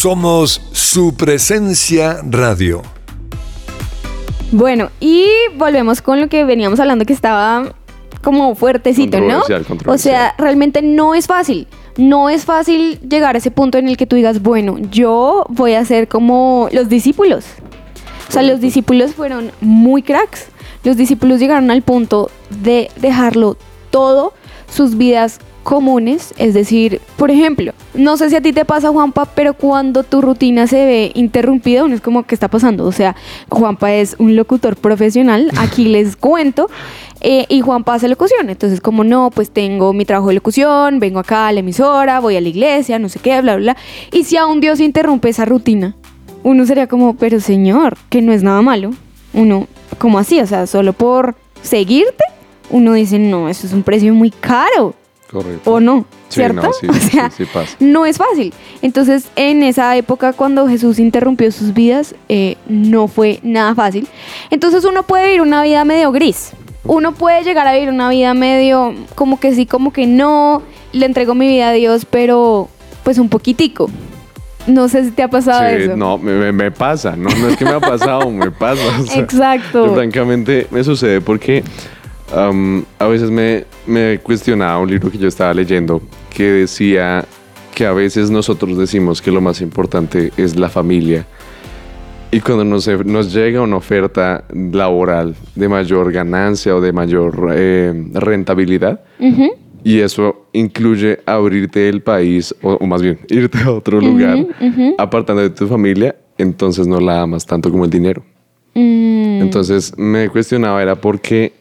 Somos 0.00 0.62
su 0.72 1.14
presencia 1.14 2.20
radio. 2.24 2.80
Bueno, 4.50 4.88
y 4.98 5.26
volvemos 5.58 6.00
con 6.00 6.22
lo 6.22 6.28
que 6.30 6.46
veníamos 6.46 6.80
hablando 6.80 7.04
que 7.04 7.12
estaba 7.12 7.74
como 8.22 8.54
fuertecito, 8.54 9.20
¿no? 9.20 9.40
Controversial, 9.40 9.84
O 9.88 9.98
sea, 9.98 10.34
realmente 10.38 10.80
no 10.80 11.14
es 11.14 11.26
fácil. 11.26 11.68
No 11.98 12.30
es 12.30 12.46
fácil 12.46 12.98
llegar 13.00 13.34
a 13.34 13.38
ese 13.40 13.50
punto 13.50 13.76
en 13.76 13.88
el 13.88 13.98
que 13.98 14.06
tú 14.06 14.16
digas, 14.16 14.40
bueno, 14.40 14.78
yo 14.90 15.44
voy 15.50 15.74
a 15.74 15.84
ser 15.84 16.08
como 16.08 16.70
los 16.72 16.88
discípulos. 16.88 17.44
O 18.26 18.32
sea, 18.32 18.42
los 18.42 18.58
discípulos 18.58 19.12
fueron 19.12 19.52
muy 19.60 20.02
cracks. 20.02 20.46
Los 20.82 20.96
discípulos 20.96 21.40
llegaron 21.40 21.70
al 21.70 21.82
punto 21.82 22.30
de 22.48 22.90
dejarlo 22.96 23.58
todo, 23.90 24.32
sus 24.66 24.96
vidas 24.96 25.40
comunes, 25.62 26.34
es 26.38 26.54
decir, 26.54 27.00
por 27.16 27.30
ejemplo, 27.30 27.72
no 27.94 28.16
sé 28.16 28.30
si 28.30 28.36
a 28.36 28.40
ti 28.40 28.52
te 28.52 28.64
pasa 28.64 28.90
Juanpa, 28.90 29.26
pero 29.26 29.54
cuando 29.54 30.02
tu 30.02 30.20
rutina 30.20 30.66
se 30.66 30.84
ve 30.84 31.12
interrumpida, 31.14 31.84
uno 31.84 31.94
es 31.94 32.00
como, 32.00 32.24
¿qué 32.24 32.34
está 32.34 32.48
pasando? 32.48 32.86
O 32.86 32.92
sea, 32.92 33.14
Juanpa 33.48 33.92
es 33.92 34.16
un 34.18 34.36
locutor 34.36 34.76
profesional, 34.76 35.50
aquí 35.58 35.84
les 35.88 36.16
cuento, 36.16 36.68
eh, 37.20 37.46
y 37.48 37.60
Juanpa 37.60 37.94
hace 37.94 38.08
locución, 38.08 38.48
entonces 38.48 38.80
como 38.80 39.04
no, 39.04 39.30
pues 39.30 39.50
tengo 39.50 39.92
mi 39.92 40.04
trabajo 40.04 40.28
de 40.28 40.34
locución, 40.34 41.00
vengo 41.00 41.18
acá 41.20 41.48
a 41.48 41.52
la 41.52 41.60
emisora, 41.60 42.20
voy 42.20 42.36
a 42.36 42.40
la 42.40 42.48
iglesia, 42.48 42.98
no 42.98 43.08
sé 43.08 43.18
qué, 43.18 43.40
bla, 43.40 43.56
bla, 43.56 43.74
bla, 43.74 43.76
y 44.12 44.24
si 44.24 44.36
a 44.36 44.46
un 44.46 44.60
Dios 44.60 44.80
interrumpe 44.80 45.28
esa 45.28 45.44
rutina, 45.44 45.94
uno 46.42 46.64
sería 46.64 46.86
como, 46.86 47.16
pero 47.16 47.38
señor, 47.38 47.98
que 48.08 48.22
no 48.22 48.32
es 48.32 48.42
nada 48.42 48.62
malo, 48.62 48.92
uno, 49.34 49.68
como 49.98 50.18
así? 50.18 50.40
O 50.40 50.46
sea, 50.46 50.66
solo 50.66 50.94
por 50.94 51.34
seguirte, 51.62 52.24
uno 52.70 52.94
dice, 52.94 53.18
no, 53.18 53.48
eso 53.48 53.66
es 53.66 53.72
un 53.72 53.82
precio 53.82 54.14
muy 54.14 54.30
caro 54.30 54.94
Correcto. 55.30 55.70
o 55.72 55.80
no, 55.80 56.04
Sí, 56.28 56.36
¿cierto? 56.40 56.62
no, 56.62 56.72
sí, 56.72 56.86
o 56.88 56.92
sea, 56.94 57.30
sí, 57.30 57.44
sí 57.44 57.50
pasa. 57.52 57.76
no 57.80 58.04
es 58.06 58.18
fácil. 58.18 58.52
Entonces, 58.82 59.28
en 59.36 59.62
esa 59.62 59.96
época, 59.96 60.32
cuando 60.32 60.66
Jesús 60.68 60.98
interrumpió 60.98 61.50
sus 61.52 61.72
vidas, 61.74 62.14
eh, 62.28 62.56
no 62.68 63.06
fue 63.08 63.40
nada 63.42 63.74
fácil. 63.74 64.08
Entonces, 64.50 64.84
uno 64.84 65.02
puede 65.04 65.26
vivir 65.26 65.42
una 65.42 65.62
vida 65.62 65.84
medio 65.84 66.10
gris. 66.12 66.50
Uno 66.84 67.12
puede 67.12 67.44
llegar 67.44 67.66
a 67.66 67.72
vivir 67.74 67.90
una 67.90 68.08
vida 68.08 68.32
medio 68.34 68.94
como 69.14 69.38
que 69.38 69.54
sí, 69.54 69.66
como 69.66 69.92
que 69.92 70.06
no. 70.06 70.62
Le 70.92 71.06
entrego 71.06 71.34
mi 71.34 71.46
vida 71.46 71.68
a 71.68 71.72
Dios, 71.72 72.04
pero 72.08 72.68
pues 73.04 73.18
un 73.18 73.28
poquitico. 73.28 73.88
No 74.66 74.88
sé 74.88 75.04
si 75.04 75.10
te 75.12 75.22
ha 75.22 75.28
pasado 75.28 75.60
Sí, 75.68 75.84
eso. 75.84 75.96
no, 75.96 76.18
me, 76.18 76.32
me- 76.32 76.52
me 76.52 76.70
pasa. 76.70 77.14
No, 77.16 77.28
no 77.30 77.48
es 77.48 77.56
que 77.56 77.64
me 77.64 77.70
ha 77.72 77.80
pasado, 77.80 78.28
me 78.30 78.50
pasa. 78.50 78.82
o 79.00 79.04
sea, 79.06 79.18
Exacto. 79.22 79.86
yo, 79.86 79.94
francamente, 79.94 80.66
me 80.70 80.82
sucede 80.84 81.20
porque 81.20 81.62
am, 82.34 82.84
a 82.98 83.06
veces 83.06 83.30
me, 83.30 83.64
me 83.86 84.18
cuestionaba 84.22 84.78
un 84.80 84.90
libro 84.90 85.10
que 85.10 85.18
yo 85.18 85.28
estaba 85.28 85.52
leyendo 85.54 86.00
que 86.34 86.44
decía 86.44 87.24
que 87.74 87.86
a 87.86 87.92
veces 87.92 88.30
nosotros 88.30 88.76
decimos 88.76 89.22
que 89.22 89.30
lo 89.30 89.40
más 89.40 89.60
importante 89.60 90.32
es 90.36 90.56
la 90.56 90.68
familia. 90.68 91.26
Y 92.32 92.40
cuando 92.40 92.64
nos, 92.64 92.86
nos 93.06 93.32
llega 93.34 93.60
una 93.60 93.76
oferta 93.76 94.44
laboral 94.54 95.34
de 95.56 95.68
mayor 95.68 96.12
ganancia 96.12 96.76
o 96.76 96.80
de 96.80 96.92
mayor 96.92 97.50
eh, 97.54 97.92
rentabilidad, 98.12 99.00
Ujú, 99.18 99.50
y 99.82 99.98
eso 100.00 100.46
incluye 100.52 101.18
abrirte 101.26 101.88
el 101.88 102.02
país, 102.02 102.54
o, 102.62 102.74
o 102.74 102.86
más 102.86 103.02
bien 103.02 103.18
irte 103.28 103.58
a 103.64 103.70
otro 103.72 104.00
lugar, 104.00 104.38
ujú. 104.60 104.94
apartando 104.98 105.42
de 105.42 105.50
tu 105.50 105.66
familia, 105.66 106.14
entonces 106.38 106.86
no 106.86 107.00
la 107.00 107.22
amas 107.22 107.44
tanto 107.46 107.70
como 107.70 107.84
el 107.84 107.90
dinero. 107.90 108.22
mm, 108.74 109.40
Entonces 109.42 109.92
me 109.98 110.28
cuestionaba 110.28 110.80
era 110.82 110.94
porque 110.94 111.52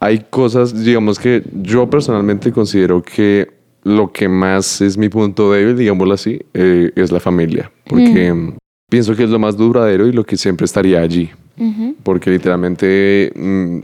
hay 0.00 0.26
cosas, 0.30 0.82
digamos 0.82 1.18
que 1.18 1.44
yo 1.52 1.88
personalmente 1.88 2.50
considero 2.52 3.02
que 3.02 3.48
lo 3.82 4.10
que 4.10 4.28
más 4.28 4.80
es 4.80 4.96
mi 4.96 5.10
punto 5.10 5.52
débil, 5.52 5.76
digámoslo 5.76 6.14
así, 6.14 6.40
eh, 6.54 6.90
es 6.96 7.12
la 7.12 7.20
familia. 7.20 7.70
Porque 7.86 8.32
mm, 8.32 8.56
pienso 8.88 9.14
que 9.14 9.24
es 9.24 9.30
lo 9.30 9.38
más 9.38 9.58
duradero 9.58 10.06
y 10.06 10.12
lo 10.12 10.24
que 10.24 10.36
siempre 10.38 10.64
estaría 10.64 11.00
allí. 11.00 11.30
Porque 12.02 12.30
literalmente 12.30 13.30
mm, 13.36 13.78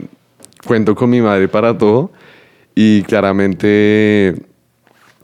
cuento 0.65 0.95
con 0.95 1.11
mi 1.11 1.21
madre 1.21 1.47
para 1.47 1.77
todo 1.77 2.09
y 2.73 3.03
claramente 3.03 4.33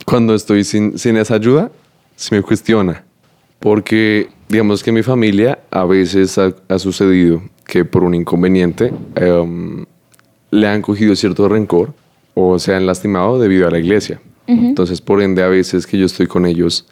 cuando 0.05 0.35
estoy 0.35 0.63
sin, 0.63 0.99
sin 0.99 1.17
esa 1.17 1.33
ayuda, 1.33 1.71
se 2.15 2.35
me 2.35 2.43
cuestiona. 2.43 3.03
Porque 3.59 4.29
digamos 4.47 4.83
que 4.83 4.91
mi 4.91 5.01
familia 5.01 5.57
a 5.71 5.85
veces 5.85 6.37
ha, 6.37 6.53
ha 6.67 6.77
sucedido 6.77 7.41
que 7.65 7.83
por 7.83 8.03
un 8.03 8.13
inconveniente 8.13 8.93
em, 9.15 9.85
le 10.53 10.67
han 10.67 10.81
cogido 10.81 11.15
cierto 11.15 11.49
rencor 11.49 11.93
o 12.35 12.59
se 12.59 12.75
han 12.75 12.85
lastimado 12.85 13.39
debido 13.39 13.67
a 13.67 13.71
la 13.71 13.79
iglesia. 13.79 14.21
Entonces, 14.45 14.99
por 14.99 15.21
ende, 15.21 15.41
a 15.41 15.47
veces 15.47 15.87
que 15.87 15.97
yo 15.97 16.05
estoy 16.05 16.27
con 16.27 16.45
ellos, 16.45 16.85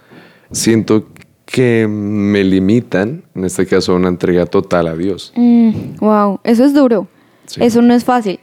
siento 0.51 1.07
que 1.45 1.85
me 1.87 2.45
limitan, 2.45 3.23
en 3.35 3.43
este 3.43 3.65
caso, 3.65 3.91
a 3.91 3.95
una 3.95 4.07
entrega 4.07 4.45
total 4.45 4.87
a 4.87 4.95
Dios. 4.95 5.33
Mm, 5.35 5.97
wow, 5.99 6.39
eso 6.45 6.63
es 6.63 6.73
duro. 6.73 7.07
Sí. 7.45 7.61
Eso 7.61 7.81
no 7.81 7.93
es 7.93 8.05
fácil. 8.05 8.39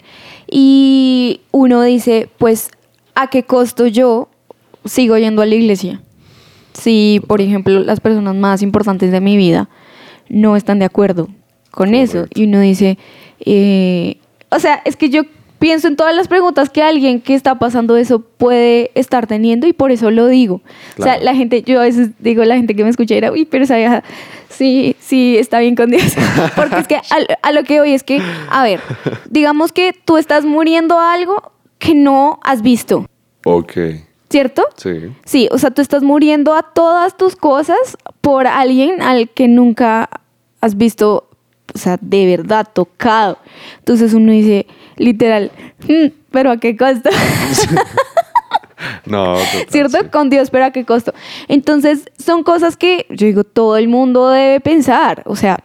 Y 0.46 1.40
uno 1.52 1.80
dice, 1.82 2.28
pues, 2.36 2.70
¿a 3.14 3.28
qué 3.28 3.44
costo 3.44 3.86
yo 3.86 4.28
sigo 4.84 5.16
yendo 5.16 5.40
a 5.40 5.46
la 5.46 5.54
iglesia? 5.54 6.02
Si, 6.74 7.22
por 7.26 7.40
ejemplo, 7.40 7.80
las 7.80 8.00
personas 8.00 8.36
más 8.36 8.60
importantes 8.60 9.10
de 9.10 9.22
mi 9.22 9.38
vida 9.38 9.70
no 10.28 10.54
están 10.54 10.78
de 10.78 10.84
acuerdo 10.84 11.28
con 11.70 11.94
eso. 11.94 12.26
Y 12.34 12.44
uno 12.44 12.60
dice, 12.60 12.98
eh, 13.40 14.17
o 14.50 14.58
sea, 14.58 14.80
es 14.84 14.96
que 14.96 15.10
yo 15.10 15.22
pienso 15.58 15.88
en 15.88 15.96
todas 15.96 16.14
las 16.14 16.28
preguntas 16.28 16.70
que 16.70 16.82
alguien 16.82 17.20
que 17.20 17.34
está 17.34 17.58
pasando 17.58 17.96
eso 17.96 18.20
puede 18.20 18.92
estar 18.94 19.26
teniendo 19.26 19.66
y 19.66 19.72
por 19.72 19.90
eso 19.90 20.10
lo 20.10 20.28
digo. 20.28 20.60
O 20.98 21.02
sea, 21.02 21.18
la 21.18 21.34
gente, 21.34 21.62
yo 21.62 21.80
a 21.80 21.84
veces 21.84 22.10
digo, 22.20 22.44
la 22.44 22.54
gente 22.56 22.76
que 22.76 22.84
me 22.84 22.90
escucha 22.90 23.14
dirá, 23.14 23.32
uy, 23.32 23.44
pero 23.44 23.64
esa 23.64 23.76
vieja 23.76 24.04
Sí, 24.48 24.96
sí, 24.98 25.36
está 25.38 25.58
bien 25.60 25.76
con 25.76 25.90
Dios. 25.90 26.14
Porque 26.56 26.78
es 26.78 26.88
que 26.88 26.96
a, 26.96 27.02
a 27.42 27.52
lo 27.52 27.62
que 27.64 27.78
voy 27.80 27.92
es 27.92 28.02
que, 28.02 28.20
a 28.50 28.62
ver, 28.62 28.80
digamos 29.30 29.72
que 29.72 29.92
tú 30.04 30.16
estás 30.16 30.44
muriendo 30.44 30.98
a 30.98 31.12
algo 31.12 31.52
que 31.78 31.94
no 31.94 32.40
has 32.42 32.62
visto, 32.62 33.06
Ok, 33.44 33.72
¿cierto? 34.30 34.64
sí. 34.76 35.12
Sí, 35.24 35.48
o 35.52 35.58
sea, 35.58 35.70
tú 35.70 35.80
estás 35.80 36.02
muriendo 36.02 36.54
a 36.54 36.62
todas 36.62 37.16
tus 37.16 37.36
cosas 37.36 37.96
por 38.20 38.46
alguien 38.48 39.00
al 39.00 39.28
que 39.30 39.46
nunca 39.46 40.08
has 40.60 40.76
visto, 40.76 41.27
o 41.80 41.82
sea, 41.84 41.98
de 42.00 42.26
verdad 42.26 42.66
tocado. 42.72 43.38
Entonces 43.78 44.12
uno 44.14 44.32
dice, 44.32 44.66
literal, 44.96 45.50
"Mm, 45.88 46.06
pero 46.30 46.50
¿a 46.50 46.58
qué 46.58 46.76
costo? 46.76 47.08
No, 49.06 49.34
total, 49.52 49.66
¿Cierto? 49.70 49.98
sí. 50.02 50.08
Con 50.10 50.30
Dios, 50.30 50.50
pero 50.50 50.66
¿a 50.66 50.70
qué 50.70 50.84
costo? 50.84 51.12
Entonces, 51.48 52.04
son 52.18 52.42
cosas 52.44 52.76
que 52.76 53.06
yo 53.10 53.26
digo, 53.26 53.44
todo 53.44 53.76
el 53.76 53.88
mundo 53.88 54.28
debe 54.30 54.60
pensar. 54.60 55.22
O 55.26 55.34
sea, 55.34 55.58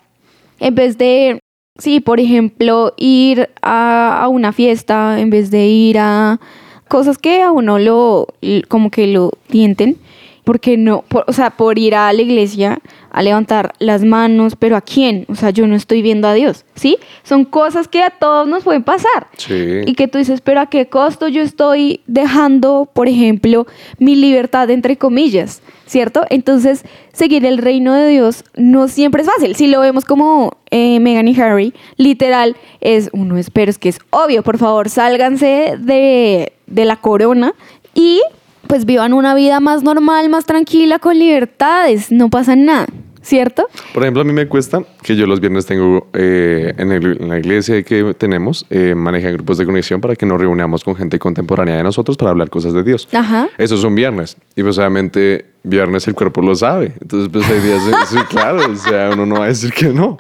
en 0.60 0.74
vez 0.74 0.98
de, 0.98 1.40
sí, 1.78 2.00
por 2.00 2.20
ejemplo, 2.20 2.94
ir 2.98 3.50
a, 3.62 4.24
a 4.24 4.28
una 4.30 4.52
fiesta, 4.52 5.20
en 5.20 5.30
vez 5.30 5.52
de 5.52 5.68
ir 5.68 6.00
a 6.00 6.40
cosas 6.88 7.18
que 7.20 7.42
a 7.44 7.52
uno 7.52 7.78
lo, 7.80 8.28
como 8.68 8.90
que 8.90 9.06
lo 9.08 9.32
tienten, 9.48 9.98
porque 10.44 10.76
no, 10.78 11.04
por- 11.08 11.26
o 11.28 11.34
sea, 11.34 11.52
por 11.52 11.78
ir 11.78 11.96
a 11.96 12.12
la 12.14 12.22
iglesia 12.22 12.80
a 13.14 13.22
levantar 13.22 13.74
las 13.80 14.04
manos, 14.04 14.56
pero 14.58 14.76
¿a 14.76 14.82
quién? 14.82 15.26
O 15.30 15.36
sea, 15.36 15.52
yo 15.52 15.68
no 15.68 15.76
estoy 15.76 16.02
viendo 16.02 16.28
a 16.28 16.34
Dios, 16.34 16.66
¿sí? 16.74 16.98
Son 17.24 17.46
cosas 17.46 17.88
que 17.88 18.02
a 18.02 18.10
todos 18.10 18.48
nos 18.48 18.64
pueden 18.64 18.84
pasar. 18.84 19.28
Sí. 19.38 19.82
Y 19.86 19.94
que 19.94 20.08
tú 20.08 20.18
dices, 20.18 20.42
pero 20.42 20.60
¿a 20.60 20.66
qué 20.66 20.88
costo 20.88 21.28
yo 21.28 21.44
estoy 21.44 22.02
dejando, 22.08 22.90
por 22.92 23.08
ejemplo, 23.08 23.68
mi 24.00 24.16
libertad 24.16 24.70
entre 24.72 24.98
comillas? 24.98 25.62
¿Cierto? 25.86 26.26
Entonces, 26.32 26.86
seguir 27.12 27.46
el 27.46 27.60
reino 27.60 27.94
de 27.94 28.08
Dios 28.08 28.46
no 28.56 28.88
siempre 28.88 29.22
es 29.22 29.28
fácil. 29.28 29.56
Si 29.56 29.68
lo 29.68 29.80
vemos 29.80 30.06
como 30.06 30.58
eh, 30.72 31.00
Meghan 31.00 31.28
y 31.28 31.40
Harry, 31.40 31.74
literal, 31.98 32.56
es 32.82 33.12
uno 33.14 33.38
espero, 33.38 33.70
es 33.70 33.78
que 33.78 33.90
es 33.90 34.00
obvio, 34.10 34.42
por 34.42 34.58
favor, 34.58 34.90
sálganse 34.90 35.76
de, 35.78 36.54
de 36.66 36.86
la 36.86 36.96
corona 36.96 37.54
y 37.94 38.22
pues 38.68 38.86
vivan 38.86 39.14
una 39.14 39.36
vida 39.36 39.60
más 39.60 39.84
normal, 39.84 40.30
más 40.30 40.46
tranquila, 40.46 41.00
con 41.00 41.18
libertades, 41.20 42.12
no 42.12 42.30
pasa 42.30 42.56
nada, 42.56 42.88
¿cierto? 43.22 43.68
Por 43.94 44.04
ejemplo, 44.04 44.22
a 44.22 44.26
mí 44.26 44.34
me 44.34 44.48
cuesta 44.48 44.84
que 45.02 45.16
yo 45.16 45.28
los 45.28 45.40
viernes 45.40 45.66
tengo 45.66 46.08
eh, 46.14 46.74
en, 46.78 46.92
el- 46.92 47.22
en 47.22 47.28
la 47.30 47.40
iglesia 47.40 47.82
que 47.84 48.14
tenemos, 48.18 48.66
eh, 48.70 48.96
maneja 48.96 49.30
grupos 49.32 49.58
de 49.58 49.66
conexión 49.66 50.02
para 50.02 50.16
que 50.16 50.26
nos 50.26 50.40
reunamos 50.40 50.84
con 50.84 50.96
gente 50.96 51.20
contemporánea 51.20 51.78
de 51.78 51.84
nosotros 51.84 52.18
para 52.18 52.32
hablar 52.32 52.50
cosas 52.50 52.74
de 52.74 52.84
Dios. 52.84 53.08
Ajá. 53.14 53.48
Eso 53.58 53.76
es 53.76 53.84
un 53.84 53.96
viernes. 53.96 54.38
Y 54.56 54.64
pues 54.64 54.78
obviamente 54.78 55.46
viernes 55.64 56.08
el 56.08 56.16
cuerpo 56.16 56.42
lo 56.42 56.56
sabe. 56.56 56.94
Entonces 57.02 57.30
pues 57.32 57.50
hay 57.50 57.60
días, 57.60 57.82
sí, 58.10 58.18
claro, 58.30 58.60
o 58.72 58.76
sea, 58.76 59.12
uno 59.14 59.26
no 59.26 59.36
va 59.36 59.46
a 59.46 59.48
decir 59.50 59.72
que 59.72 59.88
no. 59.90 60.18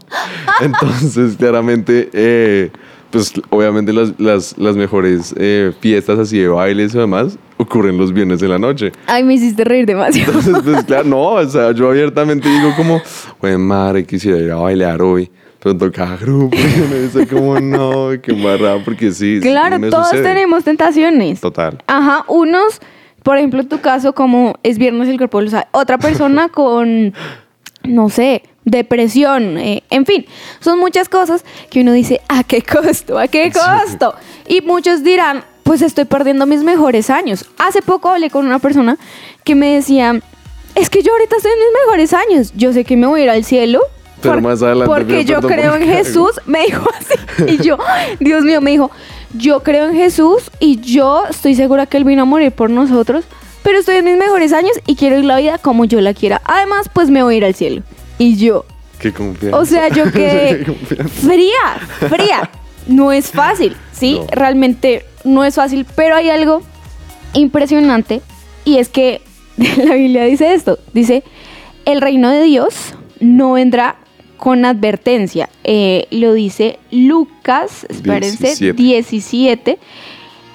Entonces 0.61 1.35
claramente, 1.37 2.09
eh, 2.13 2.69
pues 3.11 3.33
obviamente 3.49 3.93
las, 3.93 4.13
las, 4.19 4.57
las 4.57 4.75
mejores 4.75 5.33
eh, 5.37 5.71
fiestas 5.79 6.19
así 6.19 6.39
de 6.39 6.47
bailes 6.47 6.95
y 6.95 6.97
demás 6.97 7.37
ocurren 7.63 7.97
los 7.97 8.13
viernes 8.13 8.39
de 8.39 8.47
la 8.47 8.59
noche. 8.59 8.91
Ay, 9.07 9.23
me 9.23 9.33
hiciste 9.33 9.63
reír 9.63 9.85
demasiado. 9.85 10.39
Entonces, 10.39 10.63
pues 10.63 10.83
claro, 10.85 11.03
no, 11.05 11.21
o 11.21 11.45
sea, 11.49 11.71
yo 11.71 11.89
abiertamente 11.89 12.47
digo 12.47 12.73
como, 12.75 13.01
bueno, 13.41 13.59
madre, 13.59 14.05
quisiera 14.05 14.37
ir 14.37 14.51
a 14.51 14.55
bailar 14.55 15.01
hoy. 15.01 15.29
Pero 15.59 15.77
toca 15.77 16.17
grupo 16.17 16.57
y 17.21 17.25
como, 17.25 17.57
no, 17.57 18.09
qué 18.21 18.33
embarrado, 18.33 18.81
porque 18.83 19.11
sí, 19.11 19.39
Claro, 19.41 19.79
me 19.79 19.89
todos 19.89 20.09
sucede. 20.09 20.23
tenemos 20.23 20.65
tentaciones. 20.65 21.39
Total. 21.39 21.77
Ajá, 21.87 22.25
unos, 22.27 22.81
por 23.23 23.37
ejemplo, 23.37 23.61
en 23.61 23.69
tu 23.69 23.79
caso, 23.79 24.13
como 24.13 24.55
es 24.61 24.77
viernes 24.77 25.07
el 25.07 25.15
cuerpo 25.17 25.39
lo 25.39 25.49
sabe. 25.49 25.67
Otra 25.71 25.97
persona 25.97 26.49
con, 26.49 27.13
no 27.85 28.09
sé, 28.09 28.43
depresión, 28.65 29.57
eh, 29.57 29.83
en 29.89 30.05
fin, 30.05 30.25
son 30.59 30.79
muchas 30.79 31.07
cosas 31.07 31.45
que 31.69 31.79
uno 31.79 31.93
dice, 31.93 32.19
¿a 32.27 32.43
qué 32.43 32.61
costo? 32.61 33.17
¿A 33.17 33.29
qué 33.29 33.49
costo? 33.49 34.15
Y 34.47 34.59
muchos 34.61 35.01
dirán, 35.01 35.45
pues 35.63 35.81
estoy 35.81 36.05
perdiendo 36.05 36.45
mis 36.45 36.63
mejores 36.63 37.09
años. 37.09 37.45
Hace 37.57 37.81
poco 37.81 38.09
hablé 38.09 38.29
con 38.29 38.45
una 38.45 38.59
persona 38.59 38.97
que 39.43 39.55
me 39.55 39.73
decía, 39.75 40.19
es 40.75 40.89
que 40.89 41.01
yo 41.01 41.11
ahorita 41.13 41.37
estoy 41.37 41.51
en 41.51 41.59
mis 41.59 41.85
mejores 41.85 42.13
años, 42.13 42.53
yo 42.55 42.73
sé 42.73 42.83
que 42.83 42.97
me 42.97 43.07
voy 43.07 43.21
a 43.21 43.23
ir 43.23 43.29
al 43.29 43.43
cielo. 43.43 43.81
Pero 44.21 44.39
más 44.39 44.61
adelante 44.61 44.93
porque 44.93 45.25
yo 45.25 45.41
creo 45.41 45.75
en. 45.75 45.83
Jesús, 45.83 46.31
me 46.45 46.65
dijo 46.65 46.87
así. 46.97 47.53
Y 47.53 47.57
yo, 47.61 47.77
Dios 48.19 48.43
mío, 48.43 48.61
me 48.61 48.71
dijo, 48.71 48.89
yo 49.33 49.63
creo 49.63 49.89
en 49.89 49.95
Jesús 49.95 50.49
y 50.59 50.79
yo 50.79 51.25
estoy 51.29 51.55
segura 51.55 51.87
que 51.87 51.97
Él 51.97 52.05
vino 52.05 52.21
a 52.21 52.25
morir 52.25 52.51
por 52.51 52.69
nosotros, 52.69 53.25
pero 53.63 53.79
estoy 53.79 53.97
en 53.97 54.05
mis 54.05 54.17
mejores 54.17 54.53
años 54.53 54.71
y 54.85 54.95
quiero 54.95 55.17
ir 55.17 55.25
la 55.25 55.37
vida 55.39 55.57
como 55.57 55.85
yo 55.85 55.99
la 55.99 56.13
quiera. 56.13 56.41
Además, 56.45 56.89
pues 56.93 57.09
me 57.09 57.21
voy 57.23 57.35
a 57.35 57.37
ir 57.37 57.45
al 57.45 57.55
cielo. 57.55 57.83
Y 58.17 58.37
yo, 58.37 58.65
Qué 58.99 59.11
confianza. 59.11 59.57
o 59.57 59.65
sea, 59.65 59.89
yo 59.89 60.05
quedé 60.11 60.65
fría, 61.21 62.09
fría. 62.09 62.49
No 62.87 63.11
es 63.11 63.31
fácil, 63.31 63.75
¿sí? 63.91 64.19
No. 64.19 64.27
Realmente 64.31 65.05
no 65.23 65.43
es 65.43 65.55
fácil, 65.55 65.85
pero 65.95 66.15
hay 66.15 66.29
algo 66.29 66.61
impresionante 67.33 68.21
y 68.65 68.77
es 68.77 68.89
que 68.89 69.21
la 69.57 69.95
Biblia 69.95 70.25
dice 70.25 70.53
esto, 70.53 70.79
dice, 70.93 71.23
el 71.85 72.01
reino 72.01 72.29
de 72.29 72.43
Dios 72.43 72.95
no 73.19 73.53
vendrá 73.53 73.97
con 74.37 74.65
advertencia. 74.65 75.49
Eh, 75.63 76.07
lo 76.11 76.33
dice 76.33 76.79
Lucas, 76.91 77.85
espérense, 77.89 78.47
17. 78.47 78.73
17, 78.81 79.79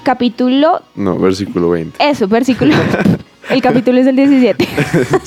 capítulo 0.02 0.83
No, 0.94 1.18
versículo 1.18 1.70
20. 1.70 1.96
eso, 2.07 2.28
versículo. 2.28 2.74
El 3.50 3.62
capítulo 3.62 3.98
es 3.98 4.07
el 4.07 4.14
17. 4.14 4.68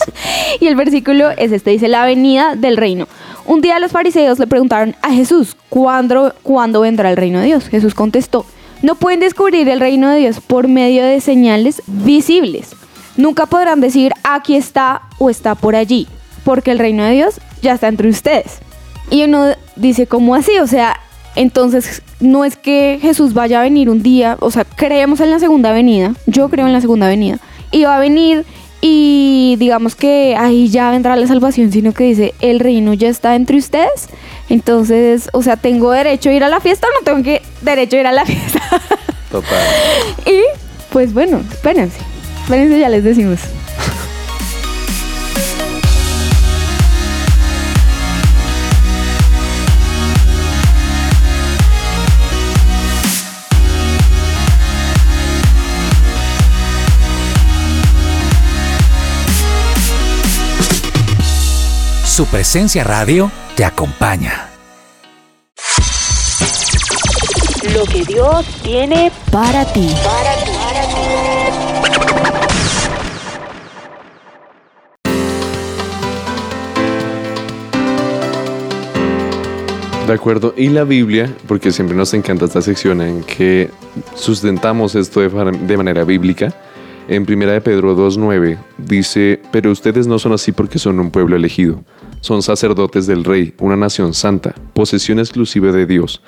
y 0.59 0.67
el 0.67 0.75
versículo 0.75 1.31
es 1.31 1.51
este, 1.51 1.71
dice, 1.71 1.87
la 1.87 2.05
venida 2.05 2.55
del 2.55 2.77
reino. 2.77 3.07
Un 3.45 3.61
día 3.61 3.79
los 3.79 3.91
fariseos 3.91 4.37
le 4.37 4.45
preguntaron 4.45 4.95
a 5.01 5.11
Jesús, 5.11 5.57
¿cuándo, 5.69 6.35
¿cuándo 6.43 6.81
vendrá 6.81 7.09
el 7.09 7.17
reino 7.17 7.39
de 7.39 7.47
Dios? 7.47 7.67
Jesús 7.67 7.95
contestó, 7.95 8.45
no 8.81 8.95
pueden 8.95 9.19
descubrir 9.19 9.67
el 9.69 9.79
reino 9.79 10.09
de 10.09 10.19
Dios 10.19 10.39
por 10.39 10.67
medio 10.67 11.03
de 11.03 11.21
señales 11.21 11.81
visibles. 11.87 12.75
Nunca 13.17 13.45
podrán 13.45 13.81
decir, 13.81 14.13
aquí 14.23 14.55
está 14.55 15.03
o 15.17 15.29
está 15.29 15.55
por 15.55 15.75
allí, 15.75 16.07
porque 16.43 16.71
el 16.71 16.79
reino 16.79 17.03
de 17.03 17.11
Dios 17.11 17.39
ya 17.61 17.73
está 17.73 17.87
entre 17.87 18.09
ustedes. 18.09 18.59
Y 19.09 19.23
uno 19.23 19.47
dice, 19.75 20.07
¿cómo 20.07 20.35
así? 20.35 20.57
O 20.59 20.67
sea, 20.67 20.99
entonces 21.35 22.01
no 22.19 22.45
es 22.45 22.55
que 22.55 22.99
Jesús 23.01 23.33
vaya 23.33 23.59
a 23.59 23.63
venir 23.63 23.89
un 23.89 24.01
día, 24.01 24.37
o 24.39 24.51
sea, 24.51 24.63
creemos 24.63 25.19
en 25.19 25.31
la 25.31 25.39
segunda 25.39 25.71
venida, 25.71 26.13
yo 26.25 26.49
creo 26.49 26.67
en 26.67 26.73
la 26.73 26.81
segunda 26.81 27.07
venida, 27.07 27.39
y 27.71 27.83
va 27.83 27.97
a 27.97 27.99
venir 27.99 28.45
y 28.81 29.57
digamos 29.59 29.95
que 29.95 30.35
ahí 30.35 30.67
ya 30.67 30.89
vendrá 30.89 31.15
la 31.15 31.27
salvación, 31.27 31.71
sino 31.71 31.93
que 31.93 32.05
dice, 32.05 32.33
el 32.41 32.59
reino 32.59 32.93
ya 32.95 33.09
está 33.09 33.35
entre 33.35 33.57
ustedes. 33.57 34.09
Entonces, 34.51 35.29
o 35.31 35.41
sea, 35.41 35.55
¿tengo 35.55 35.91
derecho 35.91 36.29
a 36.29 36.33
ir 36.33 36.43
a 36.43 36.49
la 36.49 36.59
fiesta 36.59 36.85
o 36.85 36.99
no 36.99 37.05
tengo 37.05 37.23
que 37.23 37.41
derecho 37.61 37.95
a 37.95 37.99
ir 38.01 38.07
a 38.07 38.11
la 38.11 38.25
fiesta? 38.25 38.59
Total. 39.31 39.65
y 40.25 40.41
pues 40.91 41.13
bueno, 41.13 41.41
espérense, 41.49 41.97
espérense, 42.43 42.77
ya 42.77 42.89
les 42.89 43.05
decimos. 43.05 43.39
Su 62.11 62.25
presencia 62.25 62.83
radio 62.83 63.31
te 63.55 63.63
acompaña. 63.63 64.49
Lo 67.73 67.85
que 67.85 68.03
Dios 68.03 68.45
tiene 68.63 69.09
Para 69.31 69.63
ti. 69.71 69.89
para. 70.03 70.35
De 80.05 80.13
acuerdo. 80.13 80.53
Y 80.57 80.67
la 80.67 80.83
Biblia, 80.83 81.33
porque 81.47 81.71
siempre 81.71 81.95
nos 81.95 82.13
encanta 82.13 82.43
esta 82.43 82.61
sección 82.61 83.01
en 83.01 83.23
que 83.23 83.69
sustentamos 84.15 84.95
esto 84.95 85.21
de, 85.21 85.29
de 85.29 85.77
manera 85.77 86.03
bíblica. 86.03 86.53
En 87.11 87.23
1 87.23 87.45
de 87.45 87.59
Pedro 87.59 87.93
2.9 87.93 88.57
dice, 88.77 89.41
pero 89.51 89.69
ustedes 89.69 90.07
no 90.07 90.17
son 90.17 90.31
así 90.31 90.53
porque 90.53 90.79
son 90.79 90.97
un 90.97 91.11
pueblo 91.11 91.35
elegido. 91.35 91.83
Son 92.21 92.41
sacerdotes 92.41 93.05
del 93.05 93.25
rey, 93.25 93.53
una 93.59 93.75
nación 93.75 94.13
santa, 94.13 94.55
posesión 94.73 95.19
exclusiva 95.19 95.73
de 95.73 95.85
Dios. 95.85 96.21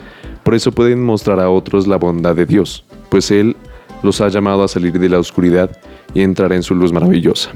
Por 0.43 0.55
eso 0.55 0.73
pueden 0.73 1.01
mostrar 1.01 1.39
a 1.39 1.49
otros 1.49 1.87
la 1.87 1.95
bondad 1.95 2.35
de 2.35 2.45
Dios, 2.45 2.83
pues 3.07 3.31
Él 3.31 3.55
los 4.01 4.19
ha 4.19 4.27
llamado 4.27 4.61
a 4.61 4.67
salir 4.67 4.99
de 4.99 5.07
la 5.07 5.19
oscuridad 5.19 5.71
y 6.13 6.19
entrar 6.19 6.51
en 6.51 6.63
su 6.63 6.75
luz 6.75 6.91
maravillosa. 6.91 7.51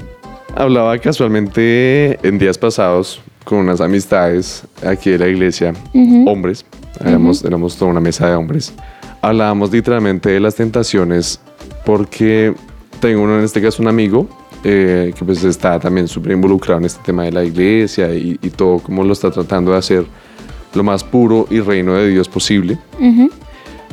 Hablaba 0.56 0.96
casualmente 0.96 2.18
en 2.26 2.38
días 2.38 2.56
pasados 2.56 3.20
con 3.44 3.58
unas 3.58 3.82
amistades 3.82 4.62
aquí 4.82 5.10
de 5.10 5.18
la 5.18 5.28
iglesia, 5.28 5.74
hombres, 6.24 6.64
éramos, 7.04 7.44
éramos 7.44 7.76
toda 7.76 7.90
una 7.90 8.00
mesa 8.00 8.26
de 8.26 8.36
hombres. 8.36 8.72
Hablábamos 9.20 9.70
literalmente 9.70 10.30
de 10.30 10.40
las 10.40 10.54
tentaciones 10.54 11.38
porque 11.84 12.54
tengo 13.00 13.22
uno, 13.22 13.38
en 13.38 13.44
este 13.44 13.60
caso 13.62 13.82
un 13.82 13.88
amigo 13.88 14.28
eh, 14.64 15.12
que 15.16 15.24
pues 15.24 15.44
está 15.44 15.78
también 15.78 16.08
súper 16.08 16.32
involucrado 16.32 16.78
en 16.78 16.86
este 16.86 17.00
tema 17.04 17.24
de 17.24 17.32
la 17.32 17.44
iglesia 17.44 18.12
y, 18.14 18.38
y 18.42 18.50
todo 18.50 18.78
como 18.78 19.04
lo 19.04 19.12
está 19.12 19.30
tratando 19.30 19.72
de 19.72 19.78
hacer 19.78 20.04
lo 20.74 20.82
más 20.82 21.04
puro 21.04 21.46
y 21.50 21.60
reino 21.60 21.94
de 21.94 22.08
Dios 22.08 22.28
posible. 22.28 22.78
Ujú. 22.98 23.30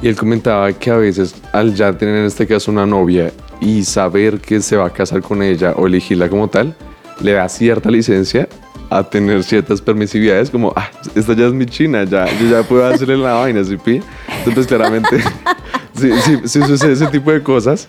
Y 0.02 0.08
él 0.08 0.16
comentaba 0.16 0.72
que 0.74 0.92
a 0.92 0.98
veces 0.98 1.36
al 1.54 1.74
ya 1.74 1.98
tener 1.98 2.16
en 2.16 2.26
este 2.26 2.46
caso 2.46 2.72
una 2.72 2.86
novia 2.86 3.32
y 3.62 3.84
saber 3.84 4.40
que 4.40 4.62
se 4.62 4.76
va 4.76 4.88
a 4.88 4.90
casar 4.90 5.22
con 5.22 5.42
ella 5.42 5.74
o 5.78 5.88
elegirla 5.88 6.30
como 6.30 6.48
tal, 6.48 6.76
le 7.22 7.34
da 7.34 7.48
cierta 7.48 7.90
licencia 7.90 8.48
a 8.90 9.04
tener 9.04 9.44
ciertas 9.44 9.82
permisividades 9.82 10.50
como, 10.50 10.74
ah, 10.76 10.90
esta 11.16 11.34
ya 11.34 11.48
es 11.48 11.54
mi 11.54 11.66
china, 11.66 12.04
ya, 12.04 12.26
yo 12.40 12.48
ya 12.50 12.64
puedo 12.64 12.86
hacerle 12.86 13.18
la 13.18 13.34
vaina, 13.34 13.64
¿sí? 13.64 13.78
pi? 13.78 14.02
Entonces 14.28 14.54
pues, 14.54 14.68
claramente 14.68 15.20
sí, 15.96 16.12
sí, 16.22 16.38
sí 16.46 16.62
sucede 16.62 16.94
ese 16.94 17.08
tipo 17.08 17.32
de 17.32 17.42
cosas. 17.42 17.88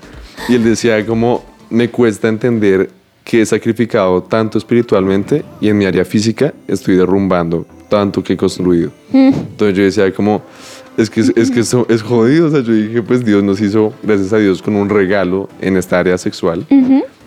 Y 0.48 0.54
él 0.54 0.64
decía 0.64 1.04
como, 1.04 1.44
me 1.70 1.90
cuesta 1.90 2.28
entender 2.28 2.90
que 3.24 3.42
he 3.42 3.46
sacrificado 3.46 4.22
tanto 4.22 4.56
espiritualmente 4.56 5.44
y 5.60 5.68
en 5.68 5.78
mi 5.78 5.84
área 5.84 6.04
física 6.04 6.54
estoy 6.68 6.94
derrumbando 6.94 7.66
tanto 7.88 8.22
que 8.22 8.34
he 8.34 8.36
construido. 8.36 8.90
Entonces 9.12 9.76
yo 9.76 9.82
decía 9.82 10.12
como, 10.14 10.42
es 10.96 11.10
que, 11.10 11.20
es 11.20 11.50
que 11.50 11.60
eso 11.60 11.86
es 11.88 12.02
jodido. 12.02 12.46
O 12.46 12.50
sea, 12.50 12.60
yo 12.60 12.72
dije, 12.72 13.02
pues 13.02 13.24
Dios 13.24 13.42
nos 13.42 13.60
hizo, 13.60 13.92
gracias 14.02 14.32
a 14.32 14.38
Dios, 14.38 14.62
con 14.62 14.76
un 14.76 14.88
regalo 14.88 15.48
en 15.60 15.76
esta 15.76 15.98
área 15.98 16.16
sexual. 16.18 16.66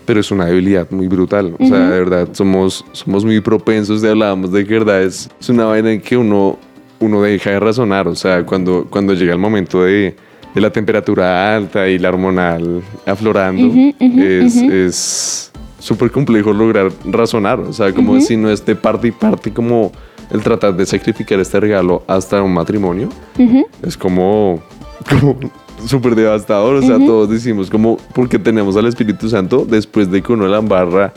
Pero 0.05 0.21
es 0.21 0.31
una 0.31 0.45
debilidad 0.45 0.89
muy 0.89 1.07
brutal. 1.07 1.55
O 1.59 1.67
sea, 1.67 1.89
de 1.89 1.99
verdad, 1.99 2.29
somos, 2.31 2.85
somos 2.93 3.25
muy 3.25 3.41
propensos 3.41 4.01
de 4.01 4.09
hablábamos 4.09 4.51
de 4.51 4.65
que 4.65 4.73
verdad 4.73 5.03
es, 5.03 5.29
es 5.39 5.49
una 5.49 5.65
vaina 5.65 5.91
en 5.91 6.01
que 6.01 6.17
uno, 6.17 6.57
uno 6.99 7.21
deja 7.21 7.51
de 7.51 7.59
razonar. 7.59 8.07
O 8.07 8.15
sea, 8.15 8.45
cuando, 8.45 8.87
cuando 8.89 9.13
llega 9.13 9.33
el 9.33 9.39
momento 9.39 9.83
de, 9.83 10.15
de 10.55 10.61
la 10.61 10.69
temperatura 10.71 11.55
alta 11.55 11.87
y 11.87 11.99
la 11.99 12.09
hormonal 12.09 12.81
aflorando, 13.05 13.67
Ujú, 13.67 13.93
ujú, 13.99 14.21
es, 14.21 14.55
ujú. 14.55 14.71
es 14.71 15.51
súper 15.79 16.11
complejo 16.11 16.51
lograr 16.53 16.91
razonar. 17.05 17.59
O 17.59 17.71
sea, 17.73 17.93
como 17.93 18.19
si 18.19 18.35
no 18.35 18.49
es 18.49 18.65
de 18.65 18.75
parte 18.75 19.07
y 19.07 19.11
parte, 19.11 19.51
como 19.51 19.91
el 20.31 20.41
tratar 20.41 20.75
de 20.75 20.85
sacrificar 20.85 21.39
este 21.39 21.59
regalo 21.59 22.03
hasta 22.07 22.41
un 22.43 22.53
matrimonio 22.53 23.09
Ujú. 23.37 23.65
es 23.83 23.95
como, 23.97 24.61
como 25.09 25.37
súper 25.85 26.15
devastador. 26.15 26.75
O 26.75 26.81
sea, 26.81 26.97
todos 26.97 27.29
decimos 27.29 27.69
como 27.69 27.97
porque 28.13 28.37
tenemos 28.39 28.75
al 28.75 28.87
Espíritu 28.87 29.29
Santo 29.29 29.65
después 29.69 30.09
de 30.11 30.21
que 30.21 30.33
uno 30.33 30.47
la 30.47 30.57
embarra, 30.57 31.13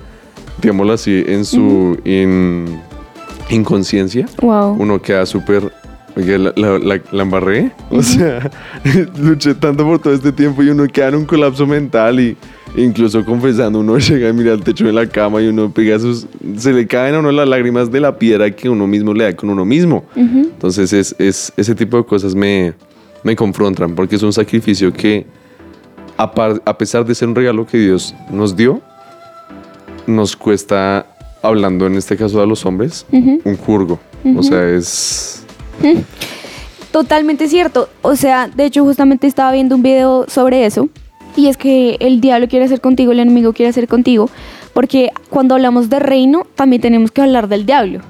digámoslo 0.60 0.92
así, 0.92 1.24
en 1.26 1.44
su 1.44 1.98
in- 2.04 2.78
inconsciencia, 3.50 4.26
Wow. 4.40 4.76
uno 4.78 5.00
queda 5.00 5.26
súper. 5.26 5.72
Oye, 6.16 6.38
la, 6.38 6.52
la, 6.56 6.78
la- 6.78 7.00
la 7.10 7.22
embarré. 7.22 7.72
O 7.90 8.02
sea, 8.02 8.50
luché 9.18 9.54
tanto 9.54 9.84
por 9.84 9.98
todo 9.98 10.12
este 10.12 10.30
tiempo 10.32 10.62
y 10.62 10.68
uno 10.68 10.86
queda 10.86 11.08
en 11.08 11.14
un 11.16 11.24
colapso 11.24 11.66
mental 11.66 12.20
y 12.20 12.36
incluso 12.76 13.24
confesando, 13.24 13.80
uno 13.80 13.96
llega 13.98 14.28
y 14.28 14.32
mira 14.34 14.52
al 14.52 14.62
techo 14.62 14.84
de 14.84 14.92
la 14.92 15.06
cama 15.06 15.40
y 15.40 15.46
uno 15.48 15.72
pega 15.72 15.98
sus. 15.98 16.26
Se 16.58 16.72
le 16.72 16.86
caen 16.86 17.14
a 17.14 17.20
uno 17.20 17.32
las 17.32 17.48
lágrimas 17.48 17.90
de 17.90 18.00
la 18.00 18.18
piedra 18.18 18.50
que 18.50 18.68
uno 18.68 18.86
mismo 18.86 19.14
le 19.14 19.24
da 19.24 19.34
con 19.36 19.48
uno 19.50 19.64
mismo. 19.64 20.04
Entonces, 20.14 20.92
es, 20.92 21.14
es- 21.18 21.52
ese 21.56 21.74
tipo 21.74 21.96
de 21.96 22.04
cosas 22.04 22.34
me, 22.34 22.74
me 23.22 23.34
confrontan 23.34 23.94
porque 23.94 24.16
es 24.16 24.22
un 24.22 24.32
sacrificio 24.34 24.92
que, 24.92 25.24
a, 26.18 26.30
par- 26.34 26.60
a 26.66 26.76
pesar 26.76 27.06
de 27.06 27.14
ser 27.14 27.28
un 27.28 27.34
regalo 27.34 27.66
que 27.66 27.78
Dios 27.78 28.14
nos 28.30 28.54
dio, 28.54 28.82
nos 30.06 30.36
cuesta, 30.36 31.06
hablando 31.42 31.86
en 31.86 31.94
este 31.94 32.16
caso 32.16 32.42
a 32.42 32.46
los 32.46 32.66
hombres, 32.66 33.06
un 33.44 33.56
jurgo. 33.56 33.98
O 34.36 34.42
sea, 34.42 34.68
es. 34.68 35.41
Totalmente 36.92 37.48
cierto. 37.48 37.88
O 38.02 38.16
sea, 38.16 38.48
de 38.48 38.66
hecho, 38.66 38.84
justamente 38.84 39.26
estaba 39.26 39.52
viendo 39.52 39.76
un 39.76 39.82
video 39.82 40.26
sobre 40.28 40.66
eso. 40.66 40.88
Y 41.36 41.48
es 41.48 41.56
que 41.56 41.96
el 42.00 42.20
diablo 42.20 42.48
quiere 42.48 42.66
hacer 42.66 42.82
contigo, 42.82 43.12
el 43.12 43.20
enemigo 43.20 43.54
quiere 43.54 43.70
hacer 43.70 43.88
contigo. 43.88 44.28
Porque 44.74 45.10
cuando 45.30 45.54
hablamos 45.54 45.88
de 45.88 45.98
reino, 45.98 46.46
también 46.54 46.82
tenemos 46.82 47.10
que 47.10 47.22
hablar 47.22 47.48
del 47.48 47.64
diablo. 47.64 48.00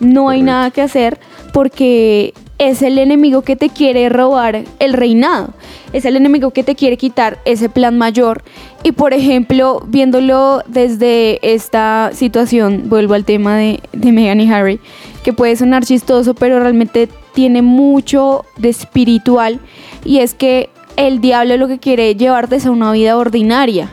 No 0.00 0.28
hay 0.28 0.42
nada 0.42 0.70
que 0.70 0.82
hacer 0.82 1.18
porque 1.52 2.34
es 2.58 2.82
el 2.82 2.98
enemigo 2.98 3.42
que 3.42 3.56
te 3.56 3.68
quiere 3.68 4.08
robar 4.08 4.64
el 4.80 4.92
reinado. 4.92 5.50
Es 5.92 6.04
el 6.04 6.16
enemigo 6.16 6.50
que 6.50 6.64
te 6.64 6.74
quiere 6.74 6.96
quitar 6.96 7.38
ese 7.44 7.68
plan 7.68 7.96
mayor. 7.96 8.42
Y 8.82 8.92
por 8.92 9.12
ejemplo, 9.12 9.82
viéndolo 9.86 10.62
desde 10.66 11.38
esta 11.54 12.10
situación, 12.12 12.84
vuelvo 12.86 13.14
al 13.14 13.24
tema 13.24 13.56
de, 13.56 13.80
de 13.92 14.12
Meghan 14.12 14.40
y 14.40 14.52
Harry, 14.52 14.80
que 15.22 15.32
puede 15.32 15.56
sonar 15.56 15.84
chistoso, 15.84 16.34
pero 16.34 16.60
realmente 16.60 17.08
tiene 17.34 17.62
mucho 17.62 18.44
de 18.56 18.68
espiritual. 18.68 19.60
Y 20.04 20.18
es 20.18 20.34
que 20.34 20.70
el 20.96 21.20
diablo 21.20 21.56
lo 21.56 21.68
que 21.68 21.78
quiere 21.78 22.14
llevarte 22.14 22.56
es 22.56 22.66
a 22.66 22.70
una 22.70 22.92
vida 22.92 23.16
ordinaria. 23.16 23.90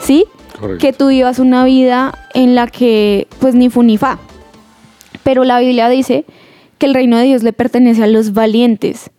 ¿Sí? 0.00 0.26
Correcto. 0.58 0.80
que 0.80 0.92
tú 0.92 1.08
vivas 1.08 1.40
una 1.40 1.64
vida 1.64 2.14
en 2.34 2.54
la 2.54 2.68
que 2.68 3.26
pues 3.40 3.54
ni 3.54 3.68
fu 3.68 3.82
ni 3.82 3.98
fa. 3.98 4.18
Pero 5.24 5.44
la 5.44 5.58
Biblia 5.58 5.88
dice 5.88 6.24
que 6.78 6.86
el 6.86 6.94
reino 6.94 7.16
de 7.18 7.24
Dios 7.24 7.42
le 7.42 7.52
pertenece 7.52 8.04
a 8.04 8.06
los 8.06 8.32
valientes 8.32 9.10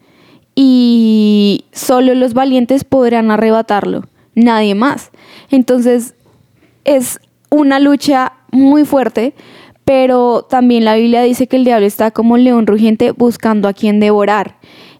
y 0.56 1.66
solo 1.72 2.14
los 2.14 2.34
valientes 2.34 2.84
podrán 2.84 3.32
arrebatarlo, 3.32 4.04
nadie 4.36 4.76
más. 4.76 5.12
Entonces 5.50 6.16
es 6.86 7.20
una 7.50 7.80
lucha 7.80 8.34
muy 8.52 8.86
fuerte, 8.86 9.34
pero 9.86 10.44
también 10.50 10.86
la 10.86 10.96
Biblia 10.96 11.22
dice 11.22 11.48
que 11.48 11.58
el 11.58 11.66
diablo 11.66 11.86
está 11.86 12.12
como 12.12 12.36
un 12.36 12.44
león 12.44 12.68
rugiente 12.68 13.12
buscando 13.12 13.68
a 13.68 13.74
quien 13.74 14.00
devorar. 14.00 14.58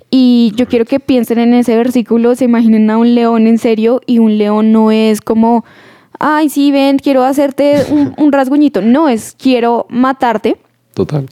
Y 0.10 0.54
yo 0.56 0.68
quiero 0.68 0.86
que 0.86 1.00
piensen 1.00 1.40
en 1.40 1.54
ese 1.54 1.76
versículo, 1.76 2.36
se 2.36 2.46
imaginen 2.46 2.90
a 2.90 2.98
un 2.98 3.16
león 3.16 3.48
en 3.48 3.58
serio 3.58 4.02
y 4.06 4.20
un 4.20 4.38
león 4.38 4.72
no 4.72 4.92
es 4.92 5.22
como, 5.22 5.66
ay, 6.20 6.50
sí, 6.50 6.72
ven, 6.72 7.00
quiero 7.00 7.24
hacerte 7.24 7.86
un, 7.90 8.14
un 8.18 8.32
rasguñito. 8.32 8.82
No, 8.82 9.10
es 9.10 9.36
quiero 9.38 9.88
matarte. 9.90 10.58
Total. 10.94 11.28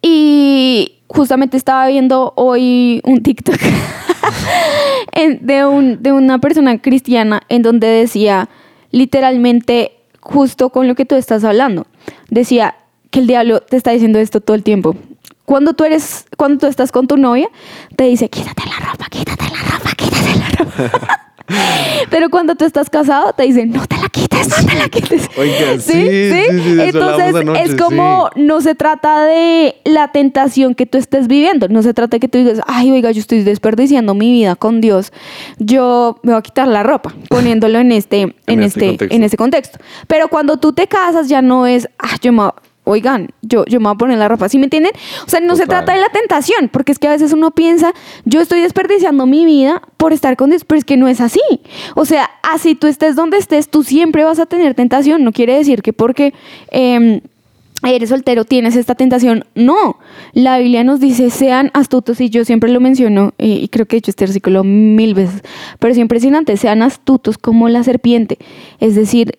Y 0.00 0.94
justamente 1.08 1.56
estaba 1.56 1.86
viendo 1.86 2.32
hoy 2.36 3.00
un 3.04 3.22
TikTok 3.22 3.58
de, 5.40 5.64
un, 5.64 6.02
de 6.02 6.12
una 6.12 6.38
persona 6.38 6.78
cristiana 6.80 7.42
en 7.48 7.62
donde 7.62 7.86
decía 7.86 8.48
literalmente 8.90 9.92
justo 10.20 10.70
con 10.70 10.88
lo 10.88 10.94
que 10.94 11.04
tú 11.04 11.14
estás 11.14 11.44
hablando. 11.44 11.86
Decía 12.30 12.74
que 13.14 13.20
el 13.20 13.28
diablo 13.28 13.60
te 13.60 13.76
está 13.76 13.92
diciendo 13.92 14.18
esto 14.18 14.40
todo 14.40 14.56
el 14.56 14.64
tiempo. 14.64 14.96
Cuando 15.44 15.72
tú 15.74 15.84
eres, 15.84 16.26
cuando 16.36 16.58
tú 16.58 16.66
estás 16.66 16.90
con 16.90 17.06
tu 17.06 17.16
novia, 17.16 17.46
te 17.94 18.04
dice, 18.04 18.28
quítate 18.28 18.64
la 18.66 18.90
ropa, 18.90 19.06
quítate 19.08 19.44
la 19.44 19.62
ropa, 19.70 19.90
quítate 19.96 20.36
la 20.36 20.48
ropa. 20.48 21.20
Pero 22.10 22.28
cuando 22.28 22.56
tú 22.56 22.64
estás 22.64 22.90
casado, 22.90 23.32
te 23.34 23.44
dicen, 23.44 23.70
no 23.70 23.86
te 23.86 23.96
la 23.98 24.08
quites, 24.08 24.48
no 24.48 24.66
te 24.68 24.74
la 24.74 24.88
quites. 24.88 25.30
Oiga, 25.38 25.78
sí, 25.78 25.92
sí, 25.92 26.30
sí, 26.32 26.80
hablamos 26.80 26.88
Entonces, 26.88 27.34
anoche, 27.36 27.62
es 27.62 27.74
como, 27.76 28.30
no 28.34 28.60
se 28.60 28.74
trata 28.74 29.26
de 29.26 29.76
la 29.84 30.10
tentación 30.10 30.74
que 30.74 30.86
tú 30.86 30.98
estés 30.98 31.28
viviendo, 31.28 31.68
no 31.68 31.84
se 31.84 31.94
trata 31.94 32.16
de 32.16 32.20
que 32.20 32.26
tú 32.26 32.38
digas, 32.38 32.62
ay, 32.66 32.90
oiga, 32.90 33.12
yo 33.12 33.20
estoy 33.20 33.44
desperdiciando 33.44 34.14
mi 34.14 34.32
vida 34.32 34.56
con 34.56 34.80
Dios, 34.80 35.12
yo 35.58 36.18
me 36.24 36.32
voy 36.32 36.40
a 36.40 36.42
quitar 36.42 36.66
la 36.66 36.82
ropa, 36.82 37.14
poniéndolo 37.28 37.78
en 37.78 37.92
este, 37.92 38.22
en, 38.22 38.34
En 38.48 38.62
este 38.64 38.90
este, 38.90 39.14
en 39.14 39.22
este 39.22 39.36
contexto. 39.36 39.78
Pero 40.08 40.26
cuando 40.26 40.56
tú 40.56 40.72
te 40.72 40.88
casas 40.88 41.28
ya 41.28 41.42
no 41.42 41.68
es, 41.68 41.88
ah, 42.00 42.16
yo 42.20 42.32
me 42.32 42.42
voy 42.42 42.50
Oigan, 42.84 43.28
yo, 43.40 43.64
yo 43.64 43.80
me 43.80 43.84
voy 43.84 43.94
a 43.94 43.98
poner 43.98 44.18
la 44.18 44.28
ropa, 44.28 44.48
¿sí 44.50 44.58
me 44.58 44.64
entienden? 44.64 44.92
O 45.26 45.30
sea, 45.30 45.40
no 45.40 45.56
se 45.56 45.66
trata 45.66 45.94
de 45.94 46.00
la 46.00 46.10
tentación, 46.10 46.68
porque 46.68 46.92
es 46.92 46.98
que 46.98 47.08
a 47.08 47.12
veces 47.12 47.32
uno 47.32 47.50
piensa, 47.50 47.94
yo 48.26 48.42
estoy 48.42 48.60
desperdiciando 48.60 49.24
mi 49.26 49.46
vida 49.46 49.80
por 49.96 50.12
estar 50.12 50.36
con 50.36 50.50
Dios, 50.50 50.64
pero 50.64 50.78
es 50.78 50.84
que 50.84 50.98
no 50.98 51.08
es 51.08 51.22
así. 51.22 51.40
O 51.94 52.04
sea, 52.04 52.30
así 52.42 52.74
tú 52.74 52.86
estés 52.86 53.16
donde 53.16 53.38
estés, 53.38 53.70
tú 53.70 53.84
siempre 53.84 54.22
vas 54.24 54.38
a 54.38 54.44
tener 54.44 54.74
tentación. 54.74 55.24
No 55.24 55.32
quiere 55.32 55.56
decir 55.56 55.80
que 55.80 55.94
porque 55.94 56.34
em, 56.70 57.22
eres 57.82 58.10
soltero 58.10 58.44
tienes 58.44 58.76
esta 58.76 58.94
tentación. 58.94 59.44
No, 59.54 59.98
la 60.34 60.58
Biblia 60.58 60.84
nos 60.84 61.00
dice, 61.00 61.30
sean 61.30 61.70
astutos, 61.72 62.20
y 62.20 62.28
yo 62.28 62.44
siempre 62.44 62.70
lo 62.70 62.80
menciono, 62.80 63.32
y 63.38 63.68
creo 63.68 63.86
que 63.86 63.96
he 63.96 63.98
hecho 63.98 64.10
este 64.10 64.24
versículo 64.24 64.62
mil 64.62 65.14
veces, 65.14 65.42
pero 65.78 65.92
es 65.92 65.98
impresionante, 65.98 66.56
sean 66.58 66.82
astutos 66.82 67.38
como 67.38 67.70
la 67.70 67.82
serpiente. 67.82 68.38
Es 68.78 68.94
decir, 68.94 69.38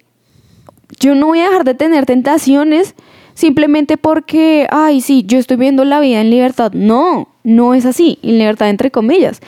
yo 0.99 1.15
no 1.15 1.27
voy 1.27 1.41
a 1.41 1.49
dejar 1.49 1.63
de 1.63 1.73
tener 1.73 2.05
tentaciones 2.05 2.95
simplemente 3.35 3.97
porque, 3.97 4.67
ay, 4.71 5.01
sí, 5.01 5.23
yo 5.27 5.37
estoy 5.37 5.57
viendo 5.57 5.85
la 5.85 5.99
vida 5.99 6.21
en 6.21 6.31
libertad. 6.31 6.71
No, 6.73 7.27
no 7.43 7.75
es 7.75 7.85
así, 7.85 8.17
en 8.23 8.39
libertad 8.39 8.69
entre 8.69 8.89
comillas. 8.89 9.39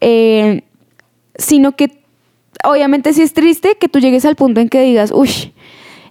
Eh, 0.00 0.62
sino 1.36 1.72
que 1.72 2.02
obviamente 2.64 3.12
sí 3.12 3.22
es 3.22 3.32
triste 3.32 3.76
que 3.76 3.88
tú 3.88 3.98
llegues 3.98 4.24
al 4.24 4.36
punto 4.36 4.60
en 4.60 4.68
que 4.68 4.82
digas, 4.82 5.10
uy, 5.12 5.52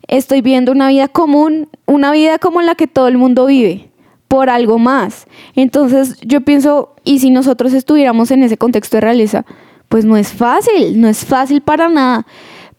estoy 0.07 0.41
viendo 0.41 0.71
una 0.71 0.89
vida 0.89 1.07
común, 1.07 1.69
una 1.85 2.11
vida 2.11 2.39
como 2.39 2.61
la 2.61 2.75
que 2.75 2.87
todo 2.87 3.07
el 3.07 3.17
mundo 3.17 3.45
vive, 3.45 3.89
por 4.27 4.49
algo 4.49 4.79
más. 4.79 5.27
Entonces 5.55 6.19
yo 6.21 6.41
pienso, 6.41 6.95
y 7.03 7.19
si 7.19 7.29
nosotros 7.29 7.73
estuviéramos 7.73 8.31
en 8.31 8.43
ese 8.43 8.57
contexto 8.57 8.97
de 8.97 9.01
realeza, 9.01 9.45
pues 9.89 10.05
no 10.05 10.17
es 10.17 10.31
fácil, 10.31 10.99
no 10.99 11.07
es 11.07 11.25
fácil 11.25 11.61
para 11.61 11.89
nada. 11.89 12.25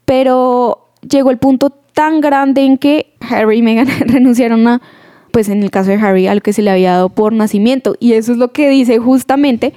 Pero 0.04 0.88
llegó 1.08 1.30
el 1.30 1.38
punto 1.38 1.81
tan 1.92 2.20
grande 2.20 2.62
en 2.62 2.78
que 2.78 3.14
Harry 3.20 3.58
y 3.58 3.62
Meghan 3.62 3.86
renunciaron 4.06 4.66
a, 4.68 4.82
pues 5.30 5.48
en 5.48 5.62
el 5.62 5.70
caso 5.70 5.90
de 5.90 5.96
Harry, 5.96 6.26
a 6.26 6.34
lo 6.34 6.40
que 6.40 6.52
se 6.52 6.62
le 6.62 6.70
había 6.70 6.92
dado 6.92 7.08
por 7.08 7.32
nacimiento. 7.32 7.96
Y 8.00 8.12
eso 8.14 8.32
es 8.32 8.38
lo 8.38 8.52
que 8.52 8.68
dice 8.68 8.98
justamente 8.98 9.72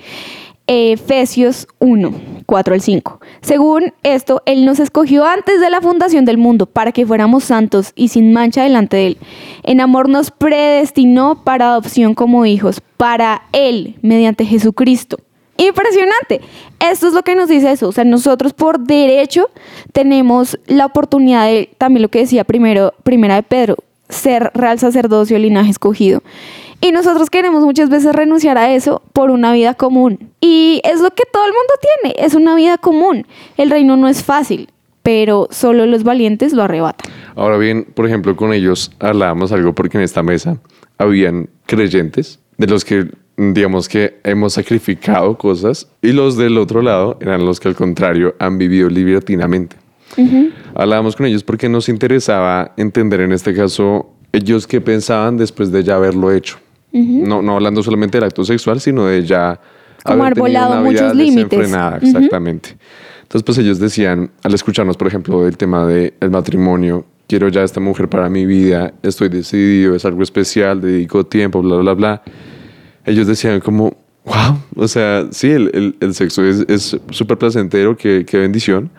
Efesios 0.67 1.67
1, 1.79 2.11
4 2.45 2.73
al 2.73 2.81
5. 2.81 3.19
Según 3.41 3.93
esto, 4.03 4.41
Él 4.45 4.65
nos 4.65 4.79
escogió 4.79 5.25
antes 5.25 5.61
de 5.61 5.69
la 5.69 5.81
fundación 5.81 6.25
del 6.25 6.37
mundo 6.37 6.65
para 6.65 6.91
que 6.91 7.05
fuéramos 7.05 7.43
santos 7.43 7.91
y 7.95 8.07
sin 8.07 8.33
mancha 8.33 8.63
delante 8.63 8.97
de 8.97 9.07
Él. 9.07 9.17
En 9.63 9.79
amor 9.79 10.09
nos 10.09 10.31
predestinó 10.31 11.43
para 11.43 11.67
adopción 11.67 12.15
como 12.15 12.45
hijos, 12.45 12.81
para 12.97 13.43
Él, 13.51 13.95
mediante 14.01 14.45
Jesucristo. 14.45 15.17
Impresionante. 15.57 16.41
Esto 16.79 17.07
es 17.07 17.13
lo 17.13 17.23
que 17.23 17.35
nos 17.35 17.49
dice 17.49 17.71
eso. 17.71 17.87
O 17.87 17.91
sea, 17.91 18.03
nosotros 18.03 18.53
por 18.53 18.79
derecho 18.79 19.49
tenemos 19.93 20.59
la 20.67 20.85
oportunidad 20.85 21.45
de, 21.45 21.69
también 21.77 22.01
lo 22.01 22.09
que 22.09 22.19
decía 22.19 22.43
primero, 22.43 22.93
primera 23.03 23.35
de 23.35 23.43
Pedro, 23.43 23.77
ser 24.09 24.51
real 24.53 24.79
sacerdocio, 24.79 25.39
linaje 25.39 25.71
escogido. 25.71 26.21
Y 26.81 26.91
nosotros 26.91 27.29
queremos 27.29 27.63
muchas 27.63 27.89
veces 27.89 28.13
renunciar 28.13 28.57
a 28.57 28.73
eso 28.73 29.01
por 29.13 29.31
una 29.31 29.53
vida 29.53 29.73
común. 29.73 30.31
Y 30.41 30.81
es 30.83 30.99
lo 31.01 31.09
que 31.11 31.23
todo 31.31 31.45
el 31.45 31.53
mundo 31.53 31.73
tiene, 32.01 32.15
es 32.25 32.35
una 32.35 32.55
vida 32.55 32.77
común. 32.77 33.25
El 33.57 33.71
reino 33.71 33.95
no 33.95 34.07
es 34.07 34.23
fácil, 34.23 34.69
pero 35.01 35.47
solo 35.51 35.85
los 35.85 36.03
valientes 36.03 36.53
lo 36.53 36.63
arrebatan. 36.63 37.11
Ahora 37.35 37.57
bien, 37.57 37.85
por 37.85 38.05
ejemplo, 38.05 38.35
con 38.35 38.53
ellos 38.53 38.91
hablábamos 38.99 39.51
algo 39.51 39.73
porque 39.73 39.97
en 39.97 40.03
esta 40.03 40.21
mesa 40.21 40.57
habían 40.97 41.49
creyentes 41.65 42.39
de 42.57 42.67
los 42.67 42.85
que 42.85 43.09
digamos 43.37 43.89
que 43.89 44.19
hemos 44.23 44.53
sacrificado 44.53 45.37
cosas 45.37 45.87
y 46.01 46.11
los 46.13 46.37
del 46.37 46.57
otro 46.57 46.81
lado 46.81 47.17
eran 47.19 47.45
los 47.45 47.59
que 47.59 47.67
al 47.67 47.75
contrario 47.75 48.35
han 48.39 48.57
vivido 48.57 48.89
libertinamente. 48.89 49.75
Hablábamos 50.73 51.15
con 51.15 51.25
ellos 51.25 51.43
porque 51.43 51.67
nos 51.67 51.89
interesaba 51.89 52.73
entender 52.77 53.19
en 53.21 53.31
este 53.33 53.53
caso 53.53 54.09
ellos 54.31 54.67
qué 54.67 54.79
pensaban 54.81 55.37
después 55.37 55.71
de 55.71 55.83
ya 55.83 55.95
haberlo 55.95 56.31
hecho. 56.31 56.57
no, 56.93 57.41
no 57.41 57.55
hablando 57.55 57.83
solamente 57.83 58.17
del 58.17 58.25
acto 58.25 58.45
sexual, 58.45 58.79
sino 58.79 59.05
de 59.05 59.23
ya 59.25 59.59
Como 60.03 60.23
haber 60.23 60.35
tenido 60.35 60.45
arbolado 60.45 60.81
una 60.81 60.89
vida 60.89 61.01
muchos 61.03 61.15
límites. 61.17 61.49
desenfrenada, 61.49 61.97
Ujú. 61.97 62.05
Exactamente. 62.05 62.77
Entonces, 63.23 63.43
pues 63.43 63.57
ellos 63.57 63.79
decían, 63.79 64.31
al 64.43 64.53
escucharnos, 64.53 64.95
por 64.95 65.07
ejemplo, 65.07 65.43
del 65.43 65.57
tema 65.57 65.85
del 65.85 66.13
matrimonio, 66.29 67.05
quiero 67.27 67.49
ya 67.49 67.63
esta 67.63 67.79
mujer 67.81 68.07
para 68.07 68.29
mi 68.29 68.45
vida, 68.45 68.93
estoy 69.03 69.27
decidido, 69.29 69.95
es 69.95 70.05
algo 70.05 70.21
especial, 70.23 70.79
dedico 70.79 71.25
tiempo, 71.25 71.61
bla, 71.61 71.77
bla, 71.77 71.93
bla. 71.95 72.21
Ellos 73.05 73.27
decían 73.27 73.59
como, 73.59 73.95
wow, 74.25 74.59
o 74.75 74.87
sea, 74.87 75.27
sí, 75.31 75.49
el, 75.51 75.69
el- 75.73 75.95
el 75.99 76.13
sexo 76.15 76.43
es 76.43 76.97
súper 77.11 77.37
placentero, 77.37 77.95
qué, 77.95 78.25
qué 78.27 78.37
bendición, 78.39 78.89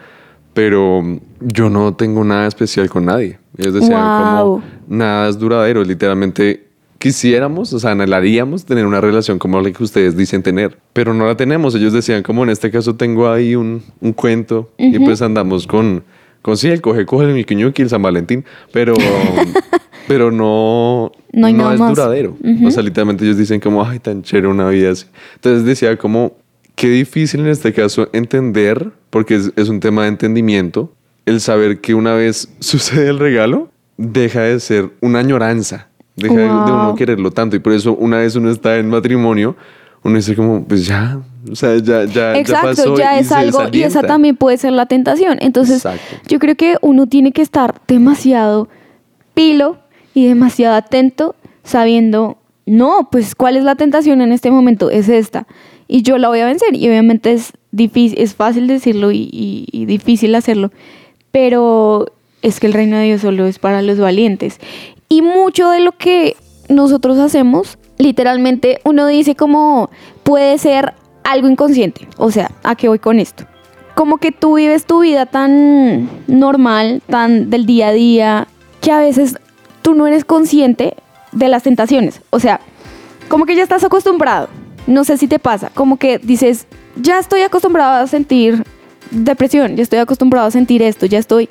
pero 0.54 1.02
yo 1.40 1.68
no 1.68 1.94
tengo 1.94 2.24
nada 2.24 2.46
especial 2.46 2.88
con 2.88 3.04
nadie. 3.06 3.38
Ellos 3.58 3.74
decían 3.74 4.00
Wow. 4.02 4.18
como, 4.18 4.62
nada 4.88 5.28
es 5.28 5.38
duradero, 5.38 5.82
literalmente 5.84 6.64
quisiéramos, 6.98 7.72
o 7.74 7.78
sea, 7.78 7.90
anhelaríamos 7.92 8.64
tener 8.64 8.86
una 8.86 9.00
relación 9.00 9.38
como 9.38 9.60
la 9.60 9.70
que 9.70 9.82
ustedes 9.84 10.16
dicen 10.16 10.42
tener, 10.42 10.78
pero 10.92 11.12
no 11.12 11.26
la 11.26 11.36
tenemos. 11.36 11.74
Ellos 11.74 11.92
decían 11.92 12.22
como 12.22 12.42
en 12.42 12.50
este 12.50 12.70
caso 12.70 12.94
tengo 12.96 13.28
ahí 13.30 13.54
un, 13.54 13.82
un 14.00 14.12
cuento 14.12 14.70
y 14.78 14.98
pues 14.98 15.20
andamos 15.20 15.66
con, 15.66 16.04
con 16.42 16.56
sí, 16.56 16.68
el 16.68 16.80
coge, 16.80 17.04
coge 17.04 17.26
el 17.26 17.56
ñuqui, 17.56 17.82
el 17.82 17.90
San 17.90 18.00
Valentín, 18.02 18.44
pero, 18.72 18.94
pero 20.08 20.30
no, 20.30 21.12
No 21.32 21.50
nada 21.52 21.74
es 21.74 21.80
más. 21.80 21.94
duradero. 21.94 22.36
O 22.64 22.70
sea, 22.70 22.82
literalmente 22.82 23.24
ellos 23.24 23.36
dicen 23.38 23.60
como, 23.60 23.84
ay, 23.84 23.98
tan 23.98 24.22
chévere 24.22 24.48
una 24.48 24.68
vida 24.68 24.90
así. 24.92 25.06
Entonces 25.34 25.64
decía 25.64 25.96
como, 25.96 26.32
qué 26.74 26.88
difícil 26.88 27.40
en 27.40 27.48
este 27.48 27.72
caso 27.72 28.08
entender, 28.12 28.90
porque 29.10 29.36
es, 29.36 29.52
es 29.56 29.68
un 29.68 29.80
tema 29.80 30.02
de 30.02 30.08
entendimiento, 30.08 30.92
el 31.24 31.40
saber 31.40 31.80
que 31.80 31.94
una 31.94 32.14
vez 32.14 32.48
sucede 32.60 33.08
el 33.08 33.18
regalo, 33.18 33.68
deja 33.96 34.42
de 34.42 34.60
ser 34.60 34.90
una 35.00 35.20
añoranza, 35.20 35.88
deja 36.16 36.34
de- 36.34 36.42
de 36.42 36.48
uno 36.48 36.86
Wow. 36.88 36.94
quererlo 36.96 37.30
tanto. 37.30 37.56
Y 37.56 37.58
por 37.60 37.72
eso 37.72 37.94
una 37.94 38.18
vez 38.18 38.36
uno 38.36 38.50
está 38.50 38.76
en 38.76 38.88
matrimonio, 38.90 39.56
uno 40.02 40.16
dice 40.16 40.36
como, 40.36 40.62
pues 40.64 40.86
ya, 40.86 41.18
o 41.50 41.56
sea, 41.56 41.76
ya, 41.78 42.04
ya, 42.04 42.12
ya 42.34 42.38
Exacto, 42.38 42.68
pasó 42.68 42.96
ya 42.96 43.18
es 43.18 43.32
algo 43.32 43.62
y 43.72 43.82
esa 43.82 44.02
también 44.02 44.36
puede 44.36 44.56
ser 44.56 44.72
la 44.72 44.86
tentación. 44.86 45.38
Entonces, 45.40 45.78
Exacto. 45.78 46.16
yo 46.28 46.38
creo 46.38 46.54
que 46.54 46.76
uno 46.80 47.08
tiene 47.08 47.32
que 47.32 47.42
estar 47.42 47.80
demasiado 47.88 48.68
pilo 49.34 49.78
y 50.16 50.26
demasiado 50.26 50.74
atento 50.76 51.34
sabiendo, 51.62 52.38
no, 52.64 53.08
pues 53.12 53.34
cuál 53.34 53.58
es 53.58 53.64
la 53.64 53.74
tentación 53.74 54.22
en 54.22 54.32
este 54.32 54.50
momento, 54.50 54.88
es 54.90 55.10
esta. 55.10 55.46
Y 55.88 56.00
yo 56.00 56.16
la 56.16 56.28
voy 56.28 56.40
a 56.40 56.46
vencer. 56.46 56.74
Y 56.74 56.88
obviamente 56.88 57.32
es 57.34 57.52
difícil, 57.70 58.18
es 58.18 58.34
fácil 58.34 58.66
decirlo 58.66 59.12
y, 59.12 59.28
y- 59.30 59.66
y 59.72 59.84
difícil 59.84 60.34
hacerlo. 60.34 60.72
Pero 61.32 62.06
es 62.40 62.60
que 62.60 62.66
el 62.66 62.72
reino 62.72 62.96
de 62.96 63.04
Dios 63.04 63.20
solo 63.20 63.46
es 63.46 63.58
para 63.58 63.82
los 63.82 63.98
valientes. 63.98 64.58
Y 65.10 65.20
mucho 65.20 65.68
de 65.70 65.80
lo 65.80 65.92
que 65.92 66.34
nosotros 66.70 67.18
hacemos, 67.18 67.76
literalmente 67.98 68.80
uno 68.84 69.06
dice 69.06 69.34
como 69.36 69.90
puede 70.22 70.56
ser 70.56 70.94
algo 71.24 71.46
inconsciente. 71.48 72.08
O 72.16 72.30
sea, 72.30 72.50
¿a 72.62 72.74
qué 72.74 72.88
voy 72.88 72.98
con 73.00 73.20
esto? 73.20 73.44
Como 73.94 74.16
que 74.16 74.32
tú 74.32 74.56
vives 74.56 74.86
tu 74.86 75.00
vida 75.00 75.26
tan 75.26 76.08
normal, 76.26 77.02
tan 77.08 77.50
del 77.50 77.66
día 77.66 77.88
a 77.88 77.92
día, 77.92 78.48
que 78.80 78.92
a 78.92 78.98
veces 78.98 79.36
tú 79.86 79.94
no 79.94 80.08
eres 80.08 80.24
consciente 80.24 80.94
de 81.30 81.46
las 81.46 81.62
tentaciones. 81.62 82.20
O 82.30 82.40
sea, 82.40 82.58
como 83.28 83.46
que 83.46 83.54
ya 83.54 83.62
estás 83.62 83.84
acostumbrado. 83.84 84.48
No 84.88 85.04
sé 85.04 85.16
si 85.16 85.28
te 85.28 85.38
pasa, 85.38 85.70
como 85.74 85.96
que 85.96 86.18
dices, 86.18 86.66
ya 86.96 87.20
estoy 87.20 87.42
acostumbrado 87.42 88.02
a 88.02 88.06
sentir 88.08 88.64
depresión, 89.12 89.76
ya 89.76 89.84
estoy 89.84 90.00
acostumbrado 90.00 90.48
a 90.48 90.50
sentir 90.50 90.82
esto, 90.82 91.06
ya 91.06 91.20
estoy... 91.20 91.48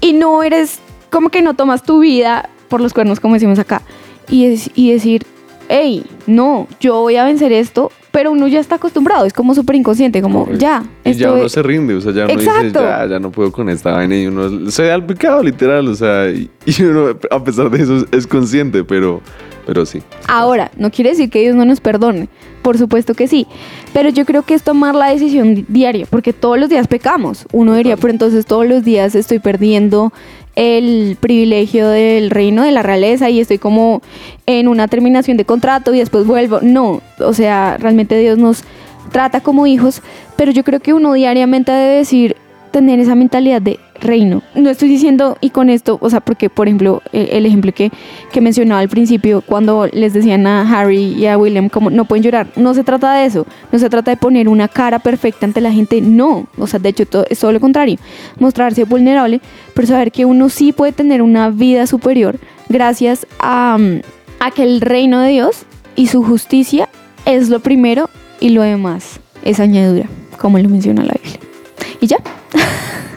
Y 0.00 0.12
no 0.12 0.44
eres, 0.44 0.78
como 1.10 1.30
que 1.30 1.42
no 1.42 1.54
tomas 1.54 1.82
tu 1.82 1.98
vida 1.98 2.48
por 2.68 2.80
los 2.80 2.94
cuernos, 2.94 3.18
como 3.18 3.34
decimos 3.34 3.58
acá, 3.58 3.82
y, 4.28 4.44
es- 4.46 4.70
y 4.76 4.92
decir, 4.92 5.26
hey, 5.68 6.04
no, 6.26 6.66
yo 6.80 7.00
voy 7.00 7.16
a 7.16 7.24
vencer 7.24 7.52
esto, 7.52 7.90
pero 8.10 8.30
uno 8.32 8.46
ya 8.46 8.60
está 8.60 8.76
acostumbrado, 8.76 9.24
es 9.24 9.32
como 9.32 9.54
súper 9.54 9.76
inconsciente, 9.76 10.22
como 10.22 10.40
Correcto. 10.44 10.60
ya. 10.60 10.84
Y 11.04 11.14
ya 11.14 11.32
uno 11.32 11.44
es- 11.44 11.52
se 11.52 11.62
rinde, 11.62 11.94
o 11.94 12.00
sea, 12.00 12.12
ya 12.12 12.24
uno 12.26 12.34
dice, 12.40 12.70
ya, 12.72 13.06
ya 13.06 13.18
no 13.18 13.30
puedo 13.30 13.50
con 13.50 13.68
esta 13.68 13.92
vaina 13.92 14.16
y 14.16 14.26
uno 14.26 14.70
se 14.70 14.84
da 14.84 14.94
al 14.94 15.04
pecado, 15.04 15.42
literal, 15.42 15.88
o 15.88 15.94
sea, 15.94 16.30
y, 16.30 16.48
uno, 16.82 17.16
a 17.30 17.42
pesar 17.44 17.70
de 17.70 17.82
eso, 17.82 18.04
es 18.12 18.26
consciente, 18.26 18.84
pero, 18.84 19.20
pero 19.66 19.84
sí. 19.84 20.00
Ahora, 20.28 20.70
no 20.76 20.90
quiere 20.90 21.10
decir 21.10 21.28
que 21.30 21.40
Dios 21.40 21.56
no 21.56 21.64
nos 21.64 21.80
perdone, 21.80 22.28
por 22.62 22.78
supuesto 22.78 23.14
que 23.14 23.26
sí, 23.26 23.46
pero 23.92 24.10
yo 24.10 24.24
creo 24.24 24.42
que 24.42 24.54
es 24.54 24.62
tomar 24.62 24.94
la 24.94 25.10
decisión 25.10 25.54
di- 25.56 25.64
diaria, 25.68 26.06
porque 26.08 26.32
todos 26.32 26.58
los 26.58 26.68
días 26.68 26.86
pecamos. 26.86 27.46
Uno 27.52 27.74
diría, 27.74 27.96
pero 27.96 28.10
entonces 28.12 28.46
todos 28.46 28.66
los 28.66 28.84
días 28.84 29.14
estoy 29.14 29.38
perdiendo 29.40 30.12
el 30.56 31.16
privilegio 31.20 31.88
del 31.88 32.30
reino 32.30 32.62
de 32.62 32.70
la 32.70 32.82
realeza 32.82 33.30
y 33.30 33.40
estoy 33.40 33.58
como 33.58 34.02
en 34.46 34.68
una 34.68 34.88
terminación 34.88 35.36
de 35.36 35.44
contrato 35.44 35.94
y 35.94 35.98
después 35.98 36.26
vuelvo. 36.26 36.60
No, 36.62 37.02
o 37.18 37.32
sea, 37.32 37.76
realmente 37.78 38.18
Dios 38.18 38.38
nos 38.38 38.64
trata 39.10 39.40
como 39.40 39.66
hijos, 39.66 40.02
pero 40.36 40.52
yo 40.52 40.64
creo 40.64 40.80
que 40.80 40.94
uno 40.94 41.12
diariamente 41.12 41.72
debe 41.72 41.96
decir, 41.96 42.36
tener 42.70 42.98
esa 42.98 43.14
mentalidad 43.14 43.62
de 43.62 43.78
reino. 44.04 44.42
No 44.54 44.70
estoy 44.70 44.88
diciendo, 44.88 45.36
y 45.40 45.50
con 45.50 45.70
esto, 45.70 45.98
o 46.00 46.10
sea, 46.10 46.20
porque, 46.20 46.50
por 46.50 46.68
ejemplo, 46.68 47.02
el, 47.12 47.28
el 47.30 47.46
ejemplo 47.46 47.72
que, 47.72 47.90
que 48.32 48.40
mencionaba 48.40 48.80
al 48.80 48.88
principio, 48.88 49.40
cuando 49.40 49.86
les 49.92 50.12
decían 50.12 50.46
a 50.46 50.62
Harry 50.62 51.14
y 51.14 51.26
a 51.26 51.36
William 51.36 51.68
como 51.68 51.90
no 51.90 52.04
pueden 52.04 52.22
llorar, 52.22 52.46
no 52.56 52.74
se 52.74 52.84
trata 52.84 53.14
de 53.14 53.26
eso, 53.26 53.46
no 53.72 53.78
se 53.78 53.90
trata 53.90 54.10
de 54.10 54.16
poner 54.16 54.48
una 54.48 54.68
cara 54.68 54.98
perfecta 54.98 55.46
ante 55.46 55.60
la 55.60 55.72
gente, 55.72 56.00
no, 56.00 56.46
o 56.58 56.66
sea, 56.66 56.78
de 56.78 56.90
hecho 56.90 57.06
todo, 57.06 57.26
es 57.28 57.38
todo 57.38 57.52
lo 57.52 57.60
contrario, 57.60 57.98
mostrarse 58.38 58.84
vulnerable, 58.84 59.40
pero 59.74 59.88
saber 59.88 60.12
que 60.12 60.24
uno 60.24 60.48
sí 60.48 60.72
puede 60.72 60.92
tener 60.92 61.22
una 61.22 61.50
vida 61.50 61.86
superior 61.86 62.38
gracias 62.68 63.26
a, 63.38 63.76
mm, 63.78 64.00
a 64.40 64.50
que 64.50 64.62
el 64.62 64.80
reino 64.80 65.20
de 65.20 65.30
Dios 65.30 65.64
y 65.96 66.08
su 66.08 66.22
justicia 66.22 66.88
es 67.24 67.48
lo 67.48 67.60
primero 67.60 68.08
y 68.40 68.50
lo 68.50 68.62
demás 68.62 69.20
es 69.44 69.60
añadidura, 69.60 70.08
como 70.38 70.58
lo 70.58 70.68
menciona 70.68 71.04
la. 71.04 71.14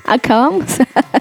Acabamos. 0.07 0.63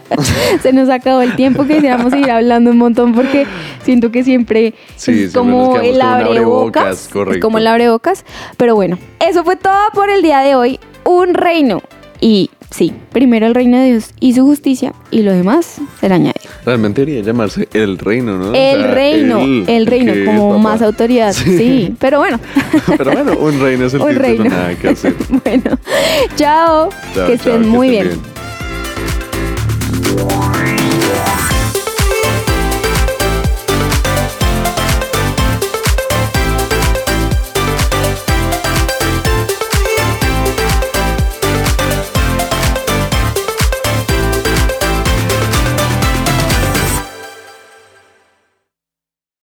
Se 0.62 0.72
nos 0.72 0.88
acabó 0.88 1.20
el 1.20 1.35
tiempo 1.37 1.66
que 1.66 1.75
quisiéramos 1.75 2.12
seguir 2.12 2.31
hablando 2.31 2.70
un 2.70 2.79
montón 2.79 3.14
porque 3.14 3.46
siento 3.85 4.11
que 4.12 4.22
siempre 4.25 4.75
Sí, 4.96 5.25
es 5.25 5.33
como 5.33 5.77
el 5.81 6.01
abrebocas. 6.01 7.11
como 7.42 7.59
el 7.59 7.66
abrebocas. 7.66 8.25
Pero 8.57 8.75
bueno, 8.77 8.96
eso 9.20 9.44
fue 9.44 9.57
todo 9.57 9.75
por 9.92 10.09
el 10.09 10.22
día 10.22 10.38
de 10.40 10.55
hoy. 10.55 10.79
Un 11.05 11.35
reino. 11.35 11.83
Y 12.20 12.51
sí, 12.70 12.92
primero 13.12 13.46
el 13.46 13.55
reino 13.55 13.77
de 13.77 13.87
Dios 13.90 14.11
y 14.20 14.33
su 14.35 14.44
justicia 14.44 14.92
y 15.11 15.22
lo 15.22 15.33
demás 15.33 15.79
será 16.01 16.14
añadido. 16.14 16.49
Realmente 16.64 17.03
debería 17.05 17.22
llamarse 17.22 17.68
el 17.75 17.99
reino, 17.99 18.38
¿no? 18.38 18.51
O 18.51 18.55
El 18.55 18.81
sea, 18.83 18.90
reino, 18.94 19.40
el, 19.66 19.87
reino, 19.87 20.12
como 20.25 20.51
papá. 20.53 20.62
más 20.62 20.83
autoridad. 20.83 21.33
Sí. 21.33 21.94
pero 21.99 22.18
bueno. 22.20 22.40
Pero 22.96 23.11
bueno, 23.12 23.37
un 23.38 23.61
reino 23.61 23.87
es 23.87 23.94
el 23.94 24.01
Un 24.03 24.09
título, 24.09 24.27
reino. 24.27 24.44
nada 24.44 24.75
que 24.77 24.88
hacer. 24.88 25.14
bueno, 25.44 25.79
chao. 26.37 26.88
Chao, 27.14 27.27
que 27.27 27.37
chao, 27.38 27.55
estén 27.57 27.68
muy 27.68 27.90
bien. 27.90 28.11
Bien. 30.14 30.75